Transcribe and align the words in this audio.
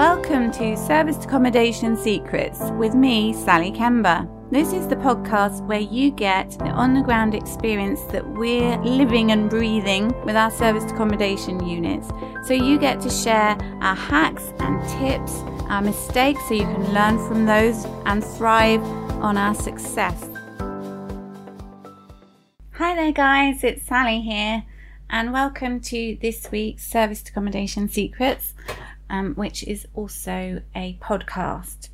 Welcome 0.00 0.50
to 0.52 0.78
Serviced 0.78 1.26
Accommodation 1.26 1.94
Secrets 1.94 2.58
with 2.78 2.94
me, 2.94 3.34
Sally 3.34 3.70
Kemba. 3.70 4.26
This 4.50 4.72
is 4.72 4.88
the 4.88 4.96
podcast 4.96 5.62
where 5.66 5.78
you 5.78 6.10
get 6.10 6.52
the 6.52 6.70
on 6.70 6.94
the 6.94 7.02
ground 7.02 7.34
experience 7.34 8.00
that 8.04 8.26
we're 8.26 8.78
living 8.78 9.30
and 9.30 9.50
breathing 9.50 10.08
with 10.24 10.36
our 10.36 10.50
serviced 10.50 10.88
accommodation 10.88 11.66
units. 11.66 12.08
So 12.46 12.54
you 12.54 12.78
get 12.78 13.02
to 13.02 13.10
share 13.10 13.58
our 13.82 13.94
hacks 13.94 14.54
and 14.60 14.80
tips, 14.88 15.34
our 15.68 15.82
mistakes, 15.82 16.40
so 16.48 16.54
you 16.54 16.62
can 16.64 16.94
learn 16.94 17.18
from 17.28 17.44
those 17.44 17.84
and 18.06 18.24
thrive 18.24 18.82
on 19.20 19.36
our 19.36 19.54
success. 19.54 20.30
Hi 22.72 22.94
there, 22.94 23.12
guys, 23.12 23.62
it's 23.62 23.82
Sally 23.82 24.22
here, 24.22 24.64
and 25.10 25.30
welcome 25.30 25.78
to 25.80 26.16
this 26.22 26.50
week's 26.50 26.86
Serviced 26.86 27.28
Accommodation 27.28 27.86
Secrets, 27.86 28.54
um, 29.10 29.34
which 29.34 29.62
is 29.64 29.86
also 29.94 30.62
a 30.74 30.96
podcast. 31.02 31.88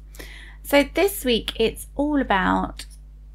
So, 0.62 0.84
this 0.94 1.24
week 1.24 1.52
it's 1.56 1.86
all 1.96 2.20
about 2.20 2.86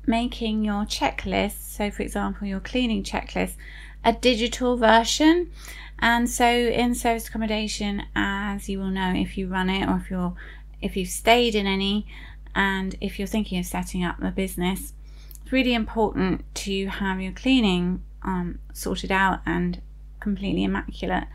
making 0.05 0.63
your 0.63 0.83
checklist, 0.85 1.75
so 1.75 1.91
for 1.91 2.03
example, 2.03 2.47
your 2.47 2.59
cleaning 2.59 3.03
checklist, 3.03 3.55
a 4.03 4.13
digital 4.13 4.77
version. 4.77 5.51
And 5.99 6.29
so, 6.29 6.45
in 6.45 6.95
service 6.95 7.27
accommodation, 7.27 8.03
as 8.15 8.69
you 8.69 8.79
will 8.79 8.89
know 8.89 9.13
if 9.15 9.37
you 9.37 9.47
run 9.47 9.69
it 9.69 9.87
or 9.87 9.97
if 9.97 10.09
you're 10.09 10.33
if 10.81 10.97
you've 10.97 11.09
stayed 11.09 11.53
in 11.53 11.67
any, 11.67 12.07
and 12.55 12.95
if 13.01 13.19
you're 13.19 13.27
thinking 13.27 13.59
of 13.59 13.65
setting 13.65 14.03
up 14.03 14.21
a 14.21 14.31
business, 14.31 14.93
it's 15.41 15.51
really 15.51 15.73
important 15.73 16.43
to 16.55 16.87
have 16.87 17.21
your 17.21 17.31
cleaning 17.31 18.03
um, 18.23 18.59
sorted 18.73 19.11
out 19.11 19.41
and 19.45 19.81
completely 20.19 20.63
immaculate. 20.63 21.25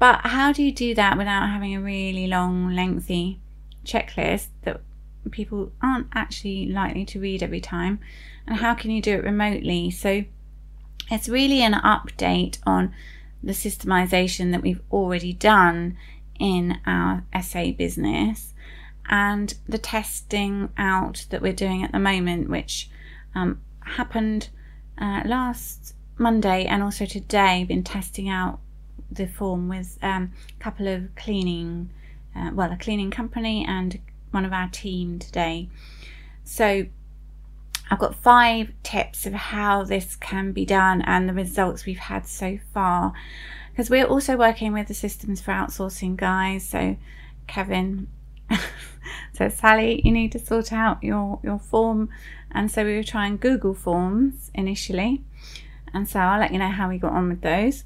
But 0.00 0.22
how 0.24 0.52
do 0.52 0.64
you 0.64 0.72
do 0.72 0.94
that 0.96 1.16
without 1.16 1.48
having 1.48 1.76
a 1.76 1.80
really 1.80 2.26
long, 2.26 2.74
lengthy 2.74 3.38
checklist 3.84 4.48
that 4.62 4.80
people 5.30 5.70
aren't 5.80 6.08
actually 6.14 6.66
likely 6.66 7.04
to 7.04 7.20
read 7.20 7.42
every 7.42 7.60
time 7.60 8.00
and 8.46 8.56
how 8.56 8.74
can 8.74 8.90
you 8.90 9.02
do 9.02 9.12
it 9.12 9.22
remotely 9.22 9.90
so 9.90 10.24
it's 11.10 11.28
really 11.28 11.62
an 11.62 11.74
update 11.74 12.58
on 12.64 12.94
the 13.42 13.52
systemization 13.52 14.50
that 14.52 14.62
we've 14.62 14.80
already 14.90 15.32
done 15.32 15.96
in 16.38 16.78
our 16.86 17.24
SA 17.42 17.72
business 17.72 18.54
and 19.08 19.54
the 19.68 19.78
testing 19.78 20.70
out 20.78 21.26
that 21.30 21.42
we're 21.42 21.52
doing 21.52 21.82
at 21.82 21.92
the 21.92 21.98
moment, 21.98 22.48
which 22.48 22.88
um, 23.34 23.60
happened 23.80 24.48
uh, 24.98 25.22
last 25.26 25.94
Monday 26.16 26.64
and 26.64 26.82
also 26.82 27.06
today. 27.06 27.64
Been 27.64 27.82
testing 27.82 28.28
out 28.28 28.60
the 29.10 29.26
form 29.26 29.68
with 29.68 29.98
um, 30.02 30.32
a 30.48 30.62
couple 30.62 30.88
of 30.88 31.14
cleaning, 31.16 31.90
uh, 32.34 32.50
well, 32.52 32.72
a 32.72 32.76
cleaning 32.76 33.10
company 33.10 33.64
and 33.66 34.00
one 34.30 34.44
of 34.44 34.52
our 34.52 34.68
team 34.68 35.18
today. 35.18 35.68
So 36.44 36.86
I've 37.90 37.98
got 37.98 38.14
five 38.14 38.72
tips 38.82 39.26
of 39.26 39.32
how 39.32 39.84
this 39.84 40.16
can 40.16 40.52
be 40.52 40.64
done 40.64 41.02
and 41.02 41.28
the 41.28 41.34
results 41.34 41.86
we've 41.86 41.98
had 41.98 42.26
so 42.26 42.58
far. 42.72 43.12
Because 43.70 43.90
we're 43.90 44.06
also 44.06 44.36
working 44.36 44.72
with 44.72 44.88
the 44.88 44.94
systems 44.94 45.40
for 45.40 45.52
outsourcing 45.52 46.16
guys. 46.16 46.68
So 46.68 46.96
Kevin 47.46 48.08
so 49.32 49.48
Sally, 49.48 50.00
you 50.04 50.12
need 50.12 50.32
to 50.32 50.38
sort 50.38 50.72
out 50.72 51.02
your, 51.02 51.40
your 51.42 51.58
form. 51.58 52.08
And 52.50 52.70
so 52.70 52.84
we 52.84 52.96
were 52.96 53.04
trying 53.04 53.36
Google 53.36 53.74
Forms 53.74 54.50
initially. 54.54 55.22
And 55.92 56.08
so 56.08 56.20
I'll 56.20 56.40
let 56.40 56.52
you 56.52 56.58
know 56.58 56.68
how 56.68 56.88
we 56.88 56.98
got 56.98 57.12
on 57.12 57.28
with 57.28 57.40
those. 57.40 57.84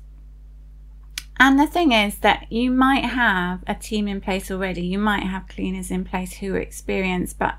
And 1.36 1.58
the 1.58 1.66
thing 1.66 1.92
is 1.92 2.18
that 2.18 2.50
you 2.50 2.70
might 2.70 3.04
have 3.04 3.64
a 3.66 3.74
team 3.74 4.06
in 4.06 4.20
place 4.20 4.50
already, 4.50 4.82
you 4.82 4.98
might 4.98 5.24
have 5.24 5.48
cleaners 5.48 5.90
in 5.90 6.04
place 6.04 6.34
who 6.34 6.54
are 6.54 6.58
experienced, 6.58 7.38
but 7.38 7.56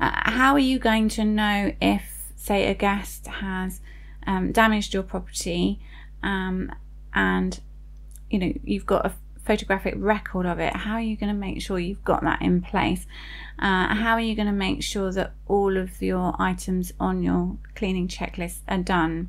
uh, 0.00 0.30
how 0.30 0.52
are 0.52 0.60
you 0.60 0.78
going 0.78 1.08
to 1.10 1.24
know 1.24 1.72
if, 1.80 2.32
say, 2.36 2.66
a 2.66 2.74
guest 2.74 3.26
has 3.26 3.80
um, 4.26 4.52
damaged 4.52 4.94
your 4.94 5.02
property 5.02 5.80
um, 6.22 6.72
and 7.14 7.60
you 8.30 8.38
know 8.38 8.52
you've 8.64 8.86
got 8.86 9.04
a 9.04 9.12
photographic 9.44 9.94
record 9.96 10.46
of 10.46 10.58
it? 10.58 10.74
How 10.74 10.94
are 10.94 11.00
you 11.00 11.16
going 11.16 11.32
to 11.32 11.38
make 11.38 11.60
sure 11.60 11.78
you've 11.78 12.04
got 12.04 12.22
that 12.22 12.40
in 12.40 12.62
place? 12.62 13.06
Uh, 13.58 13.94
how 13.94 14.14
are 14.14 14.20
you 14.20 14.34
going 14.34 14.46
to 14.46 14.52
make 14.52 14.82
sure 14.82 15.12
that 15.12 15.32
all 15.46 15.76
of 15.76 16.00
your 16.00 16.34
items 16.38 16.92
on 16.98 17.22
your 17.22 17.56
cleaning 17.74 18.08
checklist 18.08 18.60
are 18.68 18.78
done? 18.78 19.28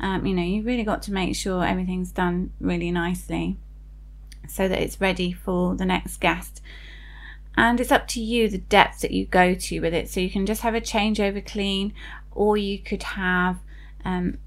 Um, 0.00 0.26
you 0.26 0.34
know, 0.34 0.42
you've 0.42 0.66
really 0.66 0.84
got 0.84 1.02
to 1.04 1.12
make 1.12 1.36
sure 1.36 1.64
everything's 1.64 2.10
done 2.10 2.52
really 2.60 2.90
nicely 2.90 3.56
so 4.48 4.68
that 4.68 4.80
it's 4.80 5.00
ready 5.00 5.32
for 5.32 5.74
the 5.74 5.84
next 5.84 6.18
guest. 6.18 6.60
And 7.56 7.80
it's 7.80 7.92
up 7.92 8.08
to 8.08 8.20
you 8.20 8.48
the 8.48 8.58
depth 8.58 9.00
that 9.00 9.12
you 9.12 9.26
go 9.26 9.54
to 9.54 9.80
with 9.80 9.94
it. 9.94 10.10
So 10.10 10.20
you 10.20 10.30
can 10.30 10.44
just 10.46 10.62
have 10.62 10.74
a 10.74 10.80
changeover 10.80 11.44
clean, 11.44 11.94
or 12.32 12.56
you 12.56 12.78
could 12.78 13.04
have 13.04 13.58
um, 14.04 14.38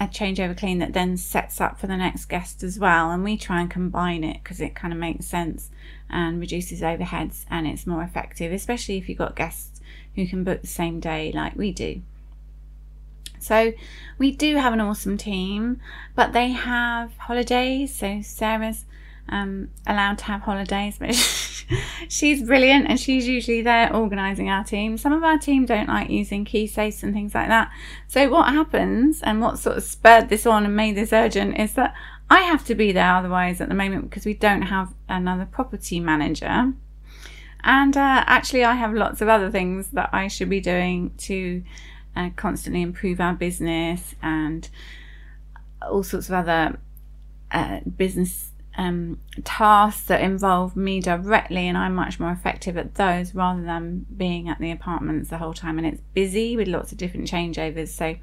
a 0.00 0.06
changeover 0.06 0.56
clean 0.56 0.80
that 0.80 0.92
then 0.92 1.16
sets 1.16 1.60
up 1.60 1.78
for 1.78 1.86
the 1.86 1.96
next 1.96 2.26
guest 2.26 2.62
as 2.62 2.78
well. 2.78 3.10
And 3.10 3.22
we 3.22 3.36
try 3.36 3.60
and 3.60 3.70
combine 3.70 4.24
it 4.24 4.42
because 4.42 4.60
it 4.60 4.74
kind 4.74 4.92
of 4.92 4.98
makes 4.98 5.26
sense 5.26 5.70
and 6.10 6.40
reduces 6.40 6.80
overheads 6.82 7.44
and 7.48 7.66
it's 7.66 7.86
more 7.86 8.02
effective, 8.02 8.52
especially 8.52 8.98
if 8.98 9.08
you've 9.08 9.18
got 9.18 9.36
guests 9.36 9.80
who 10.14 10.26
can 10.26 10.44
book 10.44 10.60
the 10.60 10.66
same 10.66 10.98
day 10.98 11.30
like 11.32 11.56
we 11.56 11.72
do. 11.72 12.02
So 13.46 13.72
we 14.18 14.32
do 14.32 14.56
have 14.56 14.72
an 14.72 14.80
awesome 14.80 15.16
team, 15.16 15.80
but 16.14 16.32
they 16.32 16.50
have 16.50 17.16
holidays. 17.16 17.94
So 17.94 18.20
Sarah's 18.22 18.84
um, 19.28 19.70
allowed 19.86 20.18
to 20.18 20.24
have 20.24 20.42
holidays, 20.42 20.96
but 20.98 21.14
she's 22.08 22.42
brilliant 22.42 22.88
and 22.88 22.98
she's 22.98 23.26
usually 23.26 23.62
there 23.62 23.94
organising 23.94 24.48
our 24.48 24.64
team. 24.64 24.98
Some 24.98 25.12
of 25.12 25.22
our 25.22 25.38
team 25.38 25.66
don't 25.66 25.88
like 25.88 26.10
using 26.10 26.44
key 26.44 26.66
safes 26.66 27.02
and 27.02 27.12
things 27.14 27.34
like 27.34 27.48
that. 27.48 27.70
So 28.08 28.28
what 28.28 28.52
happens 28.52 29.22
and 29.22 29.40
what 29.40 29.58
sort 29.58 29.76
of 29.76 29.84
spurred 29.84 30.28
this 30.28 30.46
on 30.46 30.64
and 30.64 30.76
made 30.76 30.96
this 30.96 31.12
urgent 31.12 31.58
is 31.58 31.74
that 31.74 31.94
I 32.28 32.42
have 32.42 32.64
to 32.66 32.74
be 32.74 32.92
there 32.92 33.14
otherwise 33.14 33.60
at 33.60 33.68
the 33.68 33.74
moment 33.74 34.10
because 34.10 34.24
we 34.24 34.34
don't 34.34 34.62
have 34.62 34.92
another 35.08 35.46
property 35.46 36.00
manager. 36.00 36.72
And 37.62 37.96
uh, 37.96 38.24
actually, 38.26 38.64
I 38.64 38.74
have 38.74 38.94
lots 38.94 39.20
of 39.20 39.28
other 39.28 39.50
things 39.50 39.90
that 39.90 40.10
I 40.12 40.28
should 40.28 40.48
be 40.48 40.60
doing 40.60 41.12
to 41.18 41.62
uh, 42.16 42.30
constantly 42.36 42.82
improve 42.82 43.20
our 43.20 43.34
business 43.34 44.14
and 44.22 44.68
all 45.82 46.02
sorts 46.02 46.28
of 46.28 46.34
other 46.34 46.78
uh, 47.52 47.80
business 47.80 48.50
um, 48.78 49.20
tasks 49.44 50.06
that 50.08 50.20
involve 50.20 50.76
me 50.76 51.00
directly, 51.00 51.66
and 51.66 51.78
I'm 51.78 51.94
much 51.94 52.20
more 52.20 52.30
effective 52.30 52.76
at 52.76 52.96
those 52.96 53.34
rather 53.34 53.62
than 53.62 54.06
being 54.14 54.48
at 54.48 54.58
the 54.58 54.70
apartments 54.70 55.30
the 55.30 55.38
whole 55.38 55.54
time. 55.54 55.78
And 55.78 55.86
it's 55.86 56.02
busy 56.12 56.56
with 56.56 56.68
lots 56.68 56.92
of 56.92 56.98
different 56.98 57.30
changeovers. 57.30 57.88
So, 57.88 58.16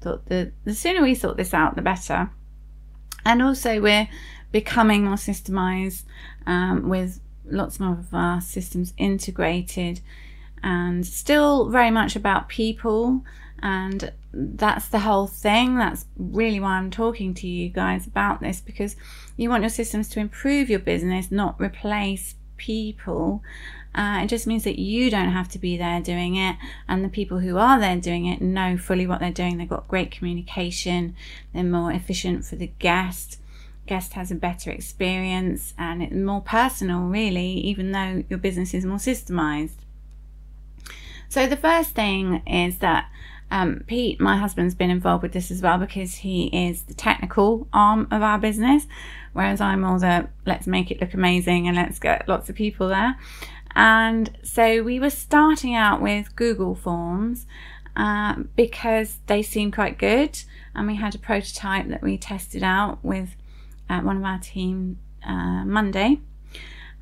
thought 0.00 0.26
the 0.26 0.52
the 0.64 0.74
sooner 0.74 1.02
we 1.02 1.14
sort 1.14 1.36
this 1.36 1.54
out, 1.54 1.76
the 1.76 1.82
better. 1.82 2.30
And 3.24 3.42
also, 3.42 3.80
we're 3.80 4.08
becoming 4.50 5.04
more 5.04 5.14
systemized 5.14 6.04
um, 6.46 6.88
with 6.88 7.20
lots 7.44 7.78
more 7.78 7.92
of 7.92 8.12
our 8.14 8.40
systems 8.40 8.92
integrated 8.96 10.00
and 10.62 11.06
still 11.06 11.68
very 11.68 11.90
much 11.90 12.16
about 12.16 12.48
people. 12.48 13.24
And 13.62 14.12
that's 14.32 14.88
the 14.88 15.00
whole 15.00 15.26
thing. 15.26 15.76
That's 15.76 16.06
really 16.16 16.60
why 16.60 16.72
i'm 16.72 16.90
talking 16.90 17.34
to 17.34 17.48
you 17.48 17.68
guys 17.68 18.06
about 18.06 18.40
this 18.40 18.60
because 18.60 18.96
you 19.36 19.50
want 19.50 19.62
your 19.62 19.70
systems 19.70 20.08
to 20.10 20.20
improve 20.20 20.70
your 20.70 20.78
business 20.78 21.30
not 21.30 21.60
replace 21.60 22.34
people. 22.56 23.42
Uh, 23.92 24.20
it 24.22 24.28
just 24.28 24.46
means 24.46 24.62
that 24.62 24.78
you 24.78 25.10
don't 25.10 25.32
have 25.32 25.48
to 25.48 25.58
be 25.58 25.76
there 25.76 26.00
doing 26.00 26.36
it 26.36 26.56
and 26.86 27.04
the 27.04 27.08
people 27.08 27.40
who 27.40 27.58
are 27.58 27.80
there 27.80 27.96
doing 27.96 28.26
it 28.26 28.40
know 28.40 28.76
fully 28.76 29.04
what 29.04 29.18
they're 29.18 29.32
doing. 29.32 29.58
They've 29.58 29.68
got 29.68 29.88
great 29.88 30.12
communication 30.12 31.16
they're 31.52 31.64
more 31.64 31.90
efficient 31.90 32.44
for 32.44 32.56
the 32.56 32.70
guest 32.78 33.38
guest 33.86 34.12
has 34.12 34.30
a 34.30 34.36
better 34.36 34.70
experience 34.70 35.74
and 35.76 36.00
it's 36.00 36.14
more 36.14 36.40
personal 36.40 37.00
really 37.00 37.54
even 37.54 37.90
though 37.90 38.22
your 38.28 38.38
business 38.38 38.72
is 38.72 38.84
more 38.84 38.98
systemized 38.98 39.78
so 41.30 41.46
the 41.46 41.56
first 41.56 41.90
thing 41.90 42.42
is 42.44 42.78
that 42.78 43.08
um, 43.52 43.84
Pete, 43.86 44.20
my 44.20 44.36
husband's 44.36 44.74
been 44.74 44.90
involved 44.90 45.22
with 45.22 45.32
this 45.32 45.50
as 45.52 45.62
well 45.62 45.78
because 45.78 46.16
he 46.16 46.46
is 46.46 46.82
the 46.82 46.94
technical 46.94 47.68
arm 47.72 48.08
of 48.10 48.20
our 48.20 48.36
business, 48.38 48.88
whereas 49.32 49.60
I'm 49.60 49.84
all 49.84 50.00
the 50.00 50.28
let's 50.44 50.66
make 50.66 50.90
it 50.90 51.00
look 51.00 51.14
amazing 51.14 51.68
and 51.68 51.76
let's 51.76 52.00
get 52.00 52.28
lots 52.28 52.48
of 52.48 52.56
people 52.56 52.88
there. 52.88 53.16
And 53.76 54.36
so 54.42 54.82
we 54.82 54.98
were 54.98 55.10
starting 55.10 55.76
out 55.76 56.02
with 56.02 56.34
Google 56.34 56.74
Forms 56.74 57.46
uh, 57.94 58.42
because 58.56 59.18
they 59.28 59.42
seemed 59.42 59.72
quite 59.72 59.98
good, 59.98 60.42
and 60.74 60.88
we 60.88 60.96
had 60.96 61.14
a 61.14 61.18
prototype 61.18 61.86
that 61.88 62.02
we 62.02 62.18
tested 62.18 62.64
out 62.64 63.04
with 63.04 63.36
uh, 63.88 64.00
one 64.00 64.16
of 64.16 64.24
our 64.24 64.40
team 64.40 64.98
uh, 65.24 65.64
Monday 65.64 66.18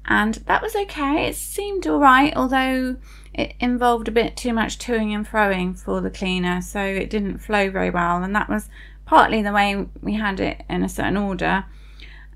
and 0.08 0.34
that 0.46 0.62
was 0.62 0.74
okay. 0.74 1.28
It 1.28 1.36
seemed 1.36 1.86
all 1.86 2.00
right, 2.00 2.32
although 2.34 2.96
it 3.38 3.54
involved 3.60 4.08
a 4.08 4.10
bit 4.10 4.36
too 4.36 4.52
much 4.52 4.78
toing 4.78 5.14
and 5.14 5.26
froing 5.26 5.78
for 5.78 6.00
the 6.00 6.10
cleaner, 6.10 6.60
so 6.60 6.80
it 6.80 7.08
didn't 7.08 7.38
flow 7.38 7.70
very 7.70 7.88
well. 7.88 8.22
And 8.22 8.34
that 8.34 8.48
was 8.48 8.68
partly 9.06 9.40
the 9.42 9.52
way 9.52 9.86
we 10.02 10.14
had 10.14 10.40
it 10.40 10.64
in 10.68 10.82
a 10.82 10.88
certain 10.88 11.16
order, 11.16 11.64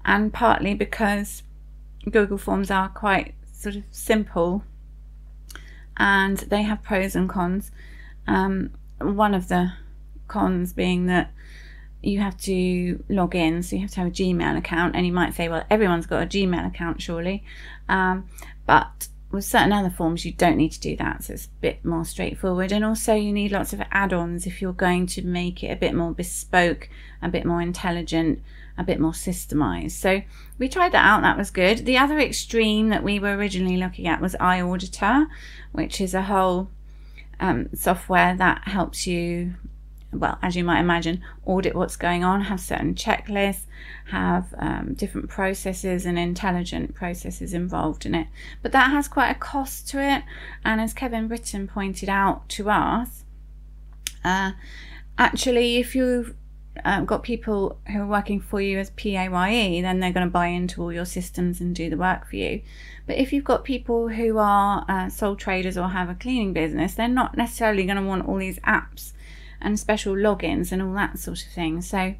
and 0.04 0.32
partly 0.32 0.74
because 0.74 1.42
Google 2.08 2.38
Forms 2.38 2.70
are 2.70 2.88
quite 2.88 3.34
sort 3.52 3.76
of 3.76 3.84
simple 3.90 4.64
and 5.96 6.38
they 6.38 6.62
have 6.62 6.82
pros 6.82 7.14
and 7.16 7.28
cons. 7.28 7.72
Um, 8.26 8.70
one 8.98 9.34
of 9.34 9.48
the 9.48 9.72
cons 10.28 10.72
being 10.72 11.06
that 11.06 11.32
you 12.00 12.20
have 12.20 12.36
to 12.42 13.02
log 13.08 13.34
in, 13.34 13.62
so 13.62 13.76
you 13.76 13.82
have 13.82 13.90
to 13.92 14.00
have 14.00 14.08
a 14.08 14.12
Gmail 14.12 14.56
account, 14.56 14.96
and 14.96 15.04
you 15.06 15.12
might 15.12 15.34
say, 15.34 15.48
well, 15.48 15.64
everyone's 15.68 16.06
got 16.06 16.22
a 16.22 16.26
Gmail 16.26 16.66
account, 16.66 17.02
surely. 17.02 17.44
Um, 17.88 18.28
but 18.66 19.08
with 19.32 19.44
certain 19.44 19.72
other 19.72 19.90
forms, 19.90 20.24
you 20.24 20.32
don't 20.32 20.58
need 20.58 20.72
to 20.72 20.80
do 20.80 20.94
that, 20.96 21.24
so 21.24 21.32
it's 21.32 21.46
a 21.46 21.60
bit 21.60 21.84
more 21.84 22.04
straightforward. 22.04 22.70
And 22.70 22.84
also, 22.84 23.14
you 23.14 23.32
need 23.32 23.50
lots 23.50 23.72
of 23.72 23.82
add 23.90 24.12
ons 24.12 24.46
if 24.46 24.60
you're 24.60 24.72
going 24.72 25.06
to 25.06 25.22
make 25.22 25.64
it 25.64 25.68
a 25.68 25.76
bit 25.76 25.94
more 25.94 26.12
bespoke, 26.12 26.88
a 27.22 27.28
bit 27.28 27.46
more 27.46 27.62
intelligent, 27.62 28.42
a 28.76 28.84
bit 28.84 29.00
more 29.00 29.12
systemized. 29.12 29.92
So, 29.92 30.22
we 30.58 30.68
tried 30.68 30.92
that 30.92 31.04
out, 31.04 31.22
that 31.22 31.38
was 31.38 31.50
good. 31.50 31.86
The 31.86 31.98
other 31.98 32.18
extreme 32.18 32.90
that 32.90 33.02
we 33.02 33.18
were 33.18 33.34
originally 33.34 33.78
looking 33.78 34.06
at 34.06 34.20
was 34.20 34.34
iAuditor, 34.34 35.26
which 35.72 36.00
is 36.00 36.14
a 36.14 36.22
whole 36.22 36.68
um, 37.40 37.70
software 37.74 38.36
that 38.36 38.68
helps 38.68 39.06
you 39.06 39.54
well, 40.12 40.38
as 40.42 40.56
you 40.56 40.64
might 40.64 40.80
imagine, 40.80 41.22
audit 41.46 41.74
what's 41.74 41.96
going 41.96 42.22
on, 42.22 42.42
have 42.42 42.60
certain 42.60 42.94
checklists, 42.94 43.64
have 44.10 44.54
um, 44.58 44.94
different 44.94 45.28
processes 45.28 46.04
and 46.04 46.18
intelligent 46.18 46.94
processes 46.94 47.54
involved 47.54 48.04
in 48.04 48.14
it. 48.14 48.26
But 48.60 48.72
that 48.72 48.90
has 48.90 49.08
quite 49.08 49.30
a 49.30 49.34
cost 49.34 49.88
to 49.90 50.02
it. 50.02 50.22
And 50.64 50.80
as 50.80 50.92
Kevin 50.92 51.28
Britton 51.28 51.66
pointed 51.66 52.08
out 52.08 52.48
to 52.50 52.68
us, 52.68 53.24
uh, 54.24 54.52
actually, 55.16 55.76
if 55.78 55.94
you've 55.94 56.34
um, 56.84 57.06
got 57.06 57.22
people 57.22 57.78
who 57.88 58.00
are 58.00 58.06
working 58.06 58.40
for 58.40 58.60
you 58.60 58.78
as 58.78 58.90
PAYE, 58.90 59.80
then 59.80 60.00
they're 60.00 60.12
going 60.12 60.26
to 60.26 60.30
buy 60.30 60.48
into 60.48 60.82
all 60.82 60.92
your 60.92 61.04
systems 61.04 61.60
and 61.60 61.74
do 61.74 61.88
the 61.88 61.96
work 61.96 62.28
for 62.28 62.36
you. 62.36 62.60
But 63.06 63.16
if 63.16 63.32
you've 63.32 63.44
got 63.44 63.64
people 63.64 64.08
who 64.08 64.38
are 64.38 64.84
uh, 64.88 65.08
sole 65.08 65.36
traders 65.36 65.76
or 65.76 65.88
have 65.88 66.08
a 66.08 66.14
cleaning 66.14 66.52
business, 66.52 66.94
they're 66.94 67.08
not 67.08 67.36
necessarily 67.36 67.84
going 67.84 67.96
to 67.96 68.02
want 68.02 68.28
all 68.28 68.36
these 68.36 68.58
apps 68.60 69.12
and 69.62 69.78
special 69.78 70.14
logins 70.14 70.72
and 70.72 70.82
all 70.82 70.94
that 70.94 71.18
sort 71.18 71.42
of 71.42 71.52
thing. 71.52 71.80
So 71.80 72.14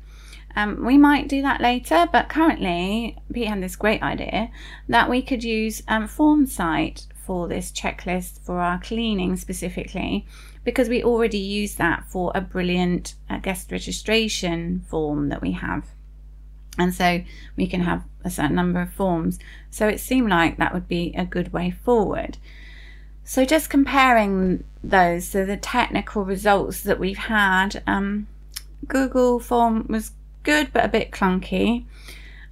um, 0.55 0.85
we 0.85 0.99
might 0.99 1.29
do 1.29 1.43
that 1.43 1.61
later, 1.61 2.07
but 2.13 2.29
currently 2.29 3.17
Pete 3.33 3.49
had 3.49 3.63
this 3.63 3.77
great 3.77 4.03
idea 4.03 4.51
that 4.89 5.09
we 5.09 5.23
could 5.23 5.43
use 5.43 5.83
um, 5.89 6.07
Formsite 6.07 7.07
for 7.25 7.49
this 7.49 7.71
checklist 7.71 8.41
for 8.41 8.59
our 8.59 8.79
cleaning 8.79 9.37
specifically 9.37 10.27
because 10.65 10.89
we 10.89 11.03
already 11.03 11.39
use 11.39 11.77
that 11.77 12.05
for 12.07 12.33
a 12.35 12.41
brilliant 12.41 13.15
uh, 13.31 13.39
guest 13.39 13.73
registration 13.73 14.85
form 14.89 15.29
that 15.29 15.43
we 15.43 15.53
have. 15.53 15.87
And 16.79 16.95
so 16.95 17.23
we 17.57 17.67
can 17.67 17.83
have 17.83 18.05
a 18.25 18.31
certain 18.31 18.57
number 18.57 18.81
of 18.81 18.93
forms. 18.93 19.39
So 19.71 19.89
it 19.89 20.01
seemed 20.01 20.31
like 20.31 20.57
that 20.57 20.73
would 20.73 20.89
be 20.89 21.15
a 21.17 21.25
good 21.25 21.53
way 21.53 21.71
forward. 21.71 22.39
So 23.25 23.45
just 23.45 23.71
comparing 23.71 24.65
those, 24.83 25.27
so 25.27 25.45
the 25.45 25.57
technical 25.57 26.25
results 26.25 26.83
that 26.83 26.99
we've 26.99 27.17
had, 27.17 27.83
um, 27.87 28.27
Google 28.87 29.39
Form 29.39 29.87
was 29.89 30.13
good 30.43 30.73
but 30.73 30.85
a 30.85 30.89
bit 30.89 31.13
clunky. 31.13 31.85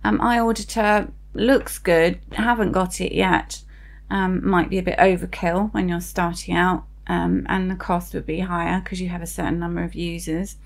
Um, 0.05 0.19
iAuditor 0.21 1.11
looks 1.35 1.79
good, 1.79 2.21
haven't 2.33 2.73
got 2.73 3.01
it 3.01 3.15
yet. 3.15 3.63
Um, 4.11 4.49
might 4.49 4.71
be 4.71 4.79
a 4.79 4.83
bit 4.83 4.99
overkill 4.99 5.73
when 5.73 5.89
you're 5.89 6.01
starting 6.01 6.55
out, 6.55 6.85
um, 7.07 7.47
and 7.49 7.71
the 7.71 7.77
cost 7.77 8.13
would 8.15 8.27
be 8.27 8.41
higher 8.41 8.81
because 8.81 9.01
you 9.01 9.09
have 9.09 9.23
a 9.23 9.27
certain 9.27 9.61
number 9.61 9.85
of 9.85 9.95
users. 9.95 10.57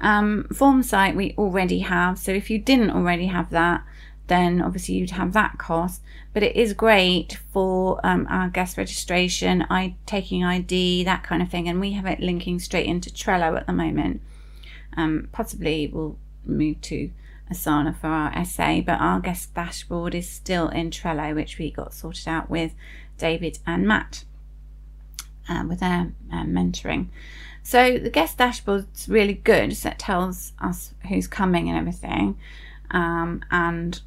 Um, 0.00 0.48
Formsite 0.50 1.14
we 1.14 1.34
already 1.38 1.80
have, 1.80 2.18
so 2.18 2.32
if 2.32 2.50
you 2.50 2.58
didn't 2.58 2.90
already 2.90 3.26
have 3.26 3.50
that, 3.50 3.84
then 4.26 4.62
obviously 4.62 4.94
you'd 4.94 5.10
have 5.10 5.32
that 5.32 5.58
cost. 5.58 6.02
But 6.32 6.42
it 6.42 6.56
is 6.56 6.72
great 6.72 7.38
for 7.52 8.00
um, 8.04 8.26
our 8.30 8.48
guest 8.48 8.76
registration, 8.76 9.66
I 9.68 9.96
taking 10.06 10.44
ID, 10.44 11.04
that 11.04 11.22
kind 11.22 11.42
of 11.42 11.50
thing, 11.50 11.68
and 11.68 11.80
we 11.80 11.92
have 11.92 12.06
it 12.06 12.20
linking 12.20 12.58
straight 12.58 12.86
into 12.86 13.10
Trello 13.10 13.56
at 13.56 13.66
the 13.66 13.72
moment. 13.72 14.22
Um, 14.96 15.28
possibly 15.32 15.90
we'll 15.92 16.16
move 16.44 16.80
to 16.82 17.10
Asana 17.50 17.94
for 17.96 18.08
our 18.08 18.44
SA, 18.44 18.80
but 18.80 19.00
our 19.00 19.20
guest 19.20 19.54
dashboard 19.54 20.14
is 20.14 20.28
still 20.28 20.68
in 20.68 20.90
Trello, 20.90 21.34
which 21.34 21.58
we 21.58 21.70
got 21.70 21.92
sorted 21.92 22.28
out 22.28 22.48
with 22.48 22.74
David 23.18 23.58
and 23.66 23.86
Matt 23.86 24.24
uh, 25.48 25.64
with 25.68 25.80
their 25.80 26.12
uh, 26.32 26.44
mentoring. 26.44 27.08
So 27.62 27.98
the 27.98 28.10
guest 28.10 28.38
dashboard's 28.38 29.08
really 29.08 29.34
good. 29.34 29.76
So 29.76 29.90
it 29.90 29.98
tells 29.98 30.52
us 30.60 30.94
who's 31.08 31.28
coming 31.28 31.68
and 31.68 31.78
everything. 31.78 32.38
Um, 32.90 33.42
and 33.50 34.00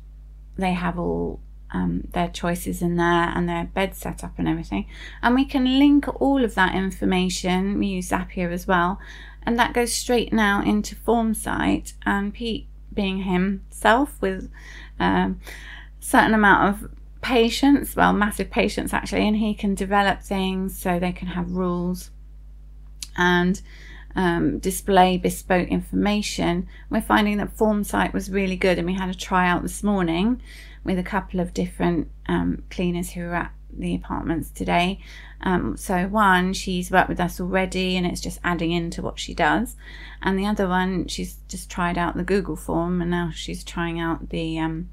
they 0.58 0.74
have 0.74 0.98
all 0.98 1.40
um, 1.72 2.08
their 2.14 2.30
choices 2.30 2.82
in 2.82 2.96
there 2.96 3.06
and 3.36 3.50
their 3.50 3.66
bed 3.66 3.96
setup 3.96 4.34
and 4.38 4.48
everything. 4.48 4.88
And 5.22 5.36
we 5.36 5.46
can 5.46 5.80
link 5.80 6.08
all 6.22 6.44
of 6.44 6.56
that 6.56 6.76
information. 6.76 7.78
We 7.80 7.88
use 7.88 8.10
Zapier 8.10 8.52
as 8.52 8.68
well. 8.68 9.00
And 9.44 9.60
that 9.60 9.74
goes 9.74 9.94
straight 9.94 10.34
now 10.34 10.62
into 10.62 10.96
Formsite. 10.96 11.94
And 12.06 12.34
Pete, 12.34 12.68
being 12.94 13.24
himself 13.24 14.20
with 14.22 14.50
um, 15.00 15.40
certain 16.00 16.34
amount 16.34 16.70
of 16.70 16.92
patience, 17.22 17.96
well, 17.96 18.14
massive 18.14 18.50
patience 18.50 18.94
actually, 18.94 19.28
and 19.28 19.38
he 19.38 19.54
can 19.54 19.76
develop 19.76 20.22
things 20.22 20.80
so 20.80 21.00
they 21.00 21.12
can 21.12 21.30
have 21.30 21.52
rules 21.52 22.12
and 23.18 23.62
um, 24.16 24.60
display 24.60 25.18
bespoke 25.18 25.68
information. 25.68 26.68
We're 26.90 27.02
finding 27.02 27.38
that 27.38 27.56
Formsite 27.58 28.14
was 28.14 28.32
really 28.32 28.56
good, 28.56 28.78
and 28.78 28.88
we 28.88 28.94
had 28.94 29.10
a 29.10 29.16
tryout 29.16 29.62
this 29.62 29.84
morning 29.84 30.42
with 30.84 30.98
a 30.98 31.04
couple 31.04 31.40
of 31.40 31.54
different 31.54 32.10
um, 32.28 32.64
cleaners 32.70 33.12
who 33.12 33.22
were 33.22 33.36
at 33.36 33.52
the 33.78 33.96
apartments 33.96 34.50
today. 34.52 35.00
Um, 35.42 35.76
so 35.76 36.08
one, 36.08 36.54
she's 36.54 36.92
worked 36.92 37.10
with 37.10 37.20
us 37.20 37.42
already, 37.42 37.98
and 37.98 38.08
it's 38.08 38.22
just 38.22 38.40
adding 38.44 38.72
into 38.72 39.02
what 39.02 39.20
she 39.20 39.34
does, 39.34 39.76
and 40.22 40.40
the 40.40 40.46
other 40.46 40.68
one, 40.68 41.08
she's 41.08 41.38
just 41.48 41.70
tried 41.70 41.98
out 41.98 42.16
the 42.16 42.24
Google 42.24 42.56
form, 42.56 43.02
and 43.02 43.12
now 43.12 43.32
she's 43.34 43.64
trying 43.64 44.00
out 44.00 44.30
the 44.30 44.58
um, 44.60 44.90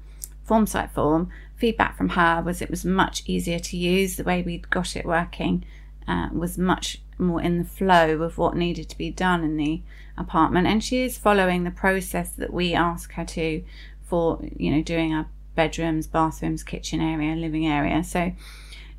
Formsite 0.47 0.91
form. 0.91 1.29
Feedback 1.55 1.95
from 1.95 2.09
her 2.09 2.41
was 2.41 2.61
it 2.61 2.69
was 2.69 2.83
much 2.83 3.23
easier 3.25 3.59
to 3.59 3.77
use. 3.77 4.17
The 4.17 4.25
way 4.25 4.41
we'd 4.41 4.69
got 4.69 4.97
it 4.97 5.05
working 5.05 5.63
uh, 6.07 6.29
was 6.31 6.57
much 6.57 7.01
more 7.17 7.41
in 7.41 7.57
the 7.57 7.63
flow 7.63 8.21
of 8.21 8.37
what 8.37 8.55
needed 8.55 8.89
to 8.89 8.97
be 8.97 9.09
done 9.09 9.43
in 9.43 9.57
the 9.57 9.81
apartment. 10.17 10.67
And 10.67 10.83
she 10.83 11.03
is 11.03 11.17
following 11.17 11.63
the 11.63 11.71
process 11.71 12.31
that 12.33 12.53
we 12.53 12.73
ask 12.73 13.13
her 13.13 13.25
to 13.25 13.63
for 14.03 14.39
you 14.57 14.71
know 14.71 14.81
doing 14.81 15.13
our 15.13 15.27
bedrooms 15.55 16.07
bathrooms 16.07 16.63
kitchen 16.63 17.01
area 17.01 17.35
living 17.35 17.67
area. 17.67 18.03
So 18.03 18.33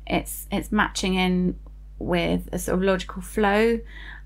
it's 0.07 0.47
it's 0.51 0.71
matching 0.71 1.15
in 1.15 1.59
with 1.97 2.49
a 2.51 2.59
sort 2.59 2.77
of 2.77 2.83
logical 2.83 3.21
flow 3.21 3.79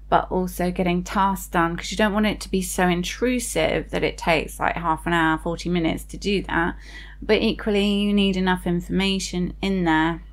but 0.10 0.30
also 0.32 0.72
getting 0.72 1.04
tasks 1.04 1.48
done 1.48 1.76
because 1.76 1.92
you 1.92 1.98
don't 1.98 2.14
want 2.14 2.26
it 2.26 2.42
to 2.42 2.50
be 2.50 2.64
so 2.64 2.88
intrusive 2.88 3.92
that 3.92 4.04
it 4.04 4.18
takes 4.18 4.60
like 4.60 4.76
half 4.76 5.06
an 5.06 5.14
hour 5.14 5.38
40 5.38 5.70
minutes 5.70 6.04
to 6.04 6.18
do 6.18 6.42
that. 6.44 6.76
But 7.22 7.42
equally 7.42 7.86
you 7.86 8.12
need 8.12 8.36
enough 8.36 8.66
information 8.66 9.54
in 9.62 9.84
there 9.84 10.24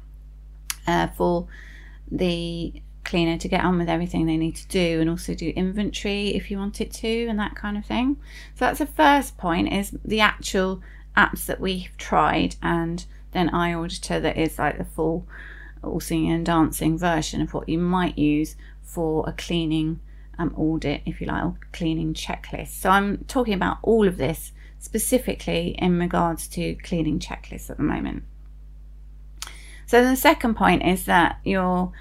uh, 0.86 1.08
for 1.08 1.46
the 2.10 2.82
cleaner 3.04 3.38
to 3.38 3.48
get 3.48 3.64
on 3.64 3.78
with 3.78 3.88
everything 3.88 4.26
they 4.26 4.36
need 4.36 4.56
to 4.56 4.66
do 4.66 5.00
and 5.00 5.08
also 5.08 5.34
do 5.34 5.50
inventory 5.50 6.30
if 6.30 6.50
you 6.50 6.58
want 6.58 6.80
it 6.80 6.92
to 6.92 7.26
and 7.26 7.38
that 7.38 7.54
kind 7.54 7.76
of 7.76 7.84
thing. 7.86 8.16
So 8.54 8.64
that's 8.64 8.80
the 8.80 8.86
first 8.86 9.36
point 9.36 9.72
is 9.72 9.96
the 10.04 10.20
actual 10.20 10.82
apps 11.16 11.46
that 11.46 11.60
we've 11.60 11.96
tried 11.96 12.56
and 12.62 13.06
then 13.32 13.48
iAuditor 13.50 14.20
that 14.20 14.36
is 14.36 14.58
like 14.58 14.78
the 14.78 14.84
full 14.84 15.26
all 15.82 16.00
singing 16.00 16.32
and 16.32 16.44
dancing 16.44 16.98
version 16.98 17.40
of 17.40 17.54
what 17.54 17.68
you 17.68 17.78
might 17.78 18.18
use 18.18 18.56
for 18.82 19.28
a 19.28 19.32
cleaning 19.32 20.00
um, 20.38 20.52
audit, 20.56 21.02
if 21.06 21.20
you 21.20 21.26
like, 21.26 21.44
or 21.44 21.56
cleaning 21.72 22.12
checklist. 22.12 22.68
So 22.68 22.90
I'm 22.90 23.18
talking 23.28 23.54
about 23.54 23.78
all 23.82 24.06
of 24.06 24.16
this 24.16 24.52
specifically 24.78 25.76
in 25.78 25.98
regards 25.98 26.48
to 26.48 26.74
cleaning 26.76 27.18
checklists 27.18 27.70
at 27.70 27.76
the 27.76 27.82
moment. 27.82 28.24
So 29.86 30.04
the 30.04 30.16
second 30.16 30.56
point 30.56 30.84
is 30.84 31.04
that 31.04 31.38
your 31.44 31.92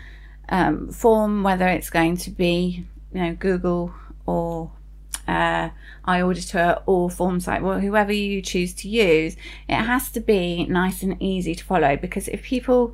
um, 0.50 0.92
form, 0.92 1.44
whether 1.44 1.68
it's 1.68 1.90
going 1.90 2.18
to 2.18 2.32
be 2.32 2.86
you 3.14 3.22
know 3.22 3.36
Google 3.36 3.94
or 4.26 4.72
uh, 5.28 5.70
iAuditor 6.08 6.82
or 6.86 7.10
Formsite, 7.10 7.62
well, 7.62 7.80
whoever 7.80 8.12
you 8.12 8.42
choose 8.42 8.74
to 8.76 8.90
use, 8.90 9.36
it 9.68 9.76
has 9.76 10.12
to 10.12 10.20
be 10.20 10.66
nice 10.66 11.04
and 11.04 11.22
easy 11.22 11.56
to 11.56 11.64
follow 11.64 11.96
because 11.96 12.28
if 12.28 12.44
people 12.44 12.94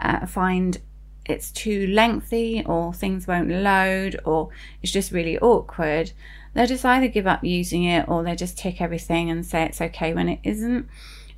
uh, 0.00 0.26
find 0.26 0.80
it's 1.24 1.52
too 1.52 1.86
lengthy 1.86 2.64
or 2.66 2.92
things 2.92 3.28
won't 3.28 3.48
load 3.48 4.20
or 4.24 4.50
it's 4.82 4.92
just 4.92 5.12
really 5.12 5.38
awkward, 5.38 6.12
they'll 6.54 6.66
just 6.66 6.84
either 6.84 7.08
give 7.08 7.26
up 7.26 7.44
using 7.44 7.84
it 7.84 8.08
or 8.08 8.22
they 8.22 8.34
just 8.34 8.58
tick 8.58 8.80
everything 8.80 9.30
and 9.30 9.46
say 9.46 9.64
it's 9.64 9.80
okay 9.80 10.12
when 10.12 10.28
it 10.28 10.40
isn't. 10.42 10.88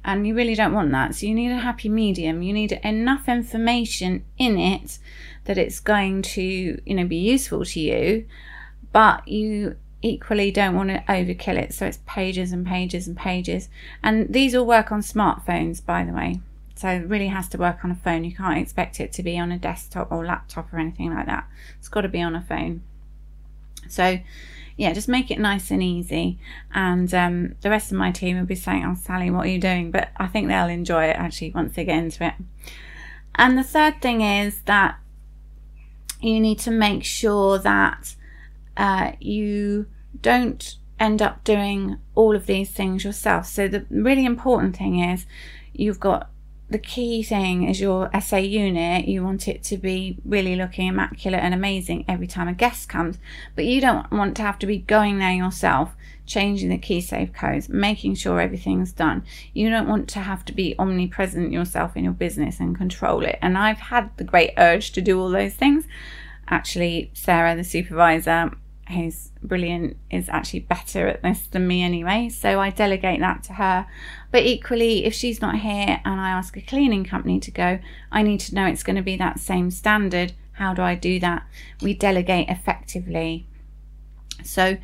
And 0.05 0.27
you 0.27 0.35
really 0.35 0.55
don't 0.55 0.75
want 0.75 0.93
that. 0.93 1.15
So 1.15 1.27
you 1.27 1.35
need 1.35 1.51
a 1.51 1.59
happy 1.59 1.89
medium. 1.89 2.43
You 2.43 2.53
need 2.53 2.73
enough 2.73 3.29
information 3.29 4.25
in 4.37 4.59
it 4.59 4.99
that 5.45 5.57
it's 5.57 5.81
going 5.81 6.23
to, 6.23 6.43
you 6.85 6.95
know, 6.95 7.07
be 7.07 7.17
useful 7.17 7.65
to 7.65 7.81
you, 7.81 8.27
but 8.93 9.27
you 9.27 9.77
equally 10.03 10.51
don't 10.51 10.75
want 10.75 10.91
to 10.91 11.03
overkill 11.09 11.57
it. 11.57 11.73
So 11.73 11.87
it's 11.87 12.01
pages 12.07 12.53
and 12.53 12.67
pages 12.67 13.09
and 13.09 13.17
pages. 13.17 13.71
And 14.03 14.33
these 14.33 14.55
all 14.55 14.67
work 14.67 14.93
on 14.93 15.01
smartphones, 15.01 15.85
by 15.85 16.05
the 16.05 16.13
way. 16.13 16.41
So 16.77 16.89
it 16.89 17.09
really 17.09 17.29
has 17.29 17.49
to 17.49 17.59
work 17.59 17.85
on 17.85 17.91
a 17.91 17.95
phone. 17.95 18.25
You 18.25 18.35
can't 18.35 18.59
expect 18.59 19.01
it 19.01 19.13
to 19.15 19.23
be 19.23 19.39
on 19.39 19.53
a 19.53 19.59
desktop 19.59 20.13
or 20.13 20.27
laptop 20.27 20.73
or 20.73 20.79
anything 20.79 21.15
like 21.15 21.27
that. 21.27 21.49
It's 21.79 21.89
got 21.89 22.03
to 22.03 22.09
be 22.09 22.21
on 22.21 22.35
a 22.35 22.43
phone. 22.43 22.83
So 23.89 24.19
yeah, 24.77 24.93
just 24.93 25.09
make 25.09 25.31
it 25.31 25.39
nice 25.39 25.71
and 25.71 25.83
easy. 25.83 26.39
And 26.73 27.13
um, 27.15 27.55
the 27.61 27.71
rest 27.71 27.93
of 27.93 27.99
my 27.99 28.11
team 28.11 28.39
will 28.39 28.47
be 28.47 28.55
saying, 28.55 28.85
Oh, 28.85 28.95
Sally, 28.95 29.31
what 29.31 29.47
are 29.47 29.51
you 29.51 29.61
doing? 29.61 29.91
But 29.91 30.09
I 30.17 30.27
think 30.27 30.49
they'll 30.49 30.69
enjoy 30.69 31.05
it 31.05 31.17
actually 31.17 31.53
once 31.53 31.75
they 31.75 31.85
get 31.85 31.99
into 31.99 32.27
it. 32.27 32.35
And 33.37 33.57
the 33.57 33.65
third 33.65 34.01
thing 34.01 34.21
is 34.21 34.61
that 34.63 34.99
you 36.21 36.41
need 36.41 36.59
to 36.61 36.71
make 36.71 37.05
sure 37.05 37.59
that 37.59 38.17
uh, 38.77 39.13
you 39.21 39.87
don't 40.21 40.77
end 40.99 41.21
up 41.21 41.45
doing 41.45 41.99
all 42.15 42.35
of 42.35 42.47
these 42.47 42.71
things 42.71 43.05
yourself. 43.05 43.47
So 43.47 43.69
the 43.69 43.85
really 43.91 44.25
important 44.25 44.77
thing 44.77 44.99
is 44.99 45.27
you've 45.73 46.01
got 46.01 46.31
the 46.71 46.79
key 46.79 47.23
thing 47.23 47.69
is 47.69 47.81
your 47.81 48.11
SA 48.21 48.39
unit. 48.39 49.07
You 49.07 49.23
want 49.23 49.49
it 49.49 49.63
to 49.65 49.77
be 49.77 50.19
really 50.25 50.57
looking 50.57 50.89
immaculate 50.89 51.41
and 51.41 51.53
amazing 51.53 52.05
every 52.09 52.27
time 52.27 52.49
a 52.49 52.55
guest 52.55 52.89
comes, 52.89 53.19
but 53.55 53.67
you 53.67 53.81
don't 53.81 54.11
want 54.11 54.37
to 54.37 54.43
have 54.43 54.59
to 54.61 54.67
be 54.67 54.79
going 54.79 55.19
there 55.19 55.33
yourself, 55.33 55.95
changing 56.27 56.71
the 56.71 56.79
key 56.79 57.01
safe 57.01 57.33
codes, 57.33 57.69
making 57.69 58.15
sure 58.15 58.41
everything's 58.41 58.93
done. 58.93 59.25
You 59.53 59.69
don't 59.69 59.89
want 59.89 60.09
to 60.11 60.21
have 60.21 60.45
to 60.47 60.53
be 60.53 60.75
omnipresent 60.79 61.53
yourself 61.53 61.97
in 61.97 62.05
your 62.05 62.15
business 62.15 62.61
and 62.61 62.77
control 62.77 63.25
it. 63.25 63.39
And 63.43 63.59
I've 63.59 63.79
had 63.79 64.11
the 64.17 64.25
great 64.25 64.55
urge 64.57 64.93
to 64.93 65.03
do 65.03 65.21
all 65.21 65.31
those 65.31 65.55
things. 65.55 65.87
Actually, 66.49 67.11
Sarah, 67.15 67.57
the 67.57 67.65
supervisor, 67.65 68.51
who's 68.89 69.31
brilliant, 69.43 69.97
is 70.11 70.29
actually 70.29 70.61
better 70.61 71.09
at 71.09 71.23
this 71.23 71.47
than 71.47 71.67
me 71.67 71.83
anyway. 71.83 72.29
So 72.29 72.61
I 72.61 72.71
delegate 72.71 73.21
that 73.21 73.43
to 73.45 73.55
her. 73.55 73.87
But 74.31 74.43
equally, 74.45 75.05
if 75.05 75.15
she's 75.15 75.41
not 75.41 75.61
here 75.61 76.01
and 76.05 76.21
I 76.21 76.31
ask 76.31 76.57
a 76.57 76.61
cleaning 76.61 77.05
company 77.05 77.41
to 77.41 77.51
go, 77.51 77.79
I 78.13 78.23
need 78.23 78.41
to 78.41 78.55
know 78.55 78.67
it's 78.67 78.83
going 78.83 78.97
to 78.97 79.03
be 79.03 79.17
that 79.17 79.39
same 79.39 79.71
standard. 79.71 80.33
How 80.53 80.75
do 80.75 80.83
I 80.83 80.95
do 80.95 81.19
that? 81.21 81.47
We 81.83 81.95
delegate 81.95 82.49
effectively. 82.49 83.47
So 84.43 84.77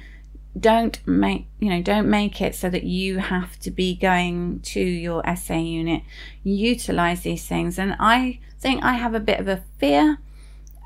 don't 0.59 1.07
make 1.07 1.47
you 1.61 1.69
know 1.71 1.81
don't 1.81 2.11
make 2.11 2.41
it 2.41 2.57
so 2.57 2.69
that 2.69 2.83
you 2.83 3.19
have 3.19 3.57
to 3.61 3.71
be 3.71 3.95
going 3.95 4.59
to 4.61 4.81
your 4.81 5.23
SA 5.37 5.55
unit 5.55 6.03
utilize 6.43 7.21
these 7.21 7.47
things 7.47 7.79
and 7.79 7.95
I 8.01 8.41
think 8.59 8.83
I 8.83 8.95
have 8.95 9.15
a 9.15 9.21
bit 9.21 9.39
of 9.39 9.47
a 9.47 9.63
fear 9.79 10.19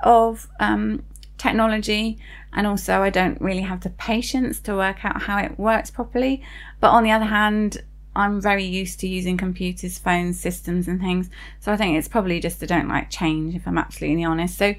of 0.02 0.48
um, 0.60 1.02
technology 1.38 2.18
and 2.52 2.66
also 2.66 3.02
I 3.02 3.10
don't 3.10 3.40
really 3.40 3.62
have 3.62 3.80
the 3.80 3.90
patience 3.90 4.60
to 4.60 4.74
work 4.74 5.04
out 5.04 5.22
how 5.22 5.38
it 5.38 5.58
works 5.58 5.90
properly. 5.90 6.42
But 6.80 6.90
on 6.90 7.02
the 7.02 7.10
other 7.10 7.24
hand, 7.24 7.82
I'm 8.16 8.40
very 8.40 8.64
used 8.64 9.00
to 9.00 9.08
using 9.08 9.36
computers, 9.36 9.98
phones, 9.98 10.38
systems, 10.38 10.86
and 10.86 11.00
things. 11.00 11.30
So 11.60 11.72
I 11.72 11.76
think 11.76 11.98
it's 11.98 12.08
probably 12.08 12.40
just 12.40 12.62
I 12.62 12.66
don't 12.66 12.88
like 12.88 13.10
change, 13.10 13.54
if 13.54 13.66
I'm 13.66 13.78
absolutely 13.78 14.24
honest. 14.24 14.56
So 14.56 14.74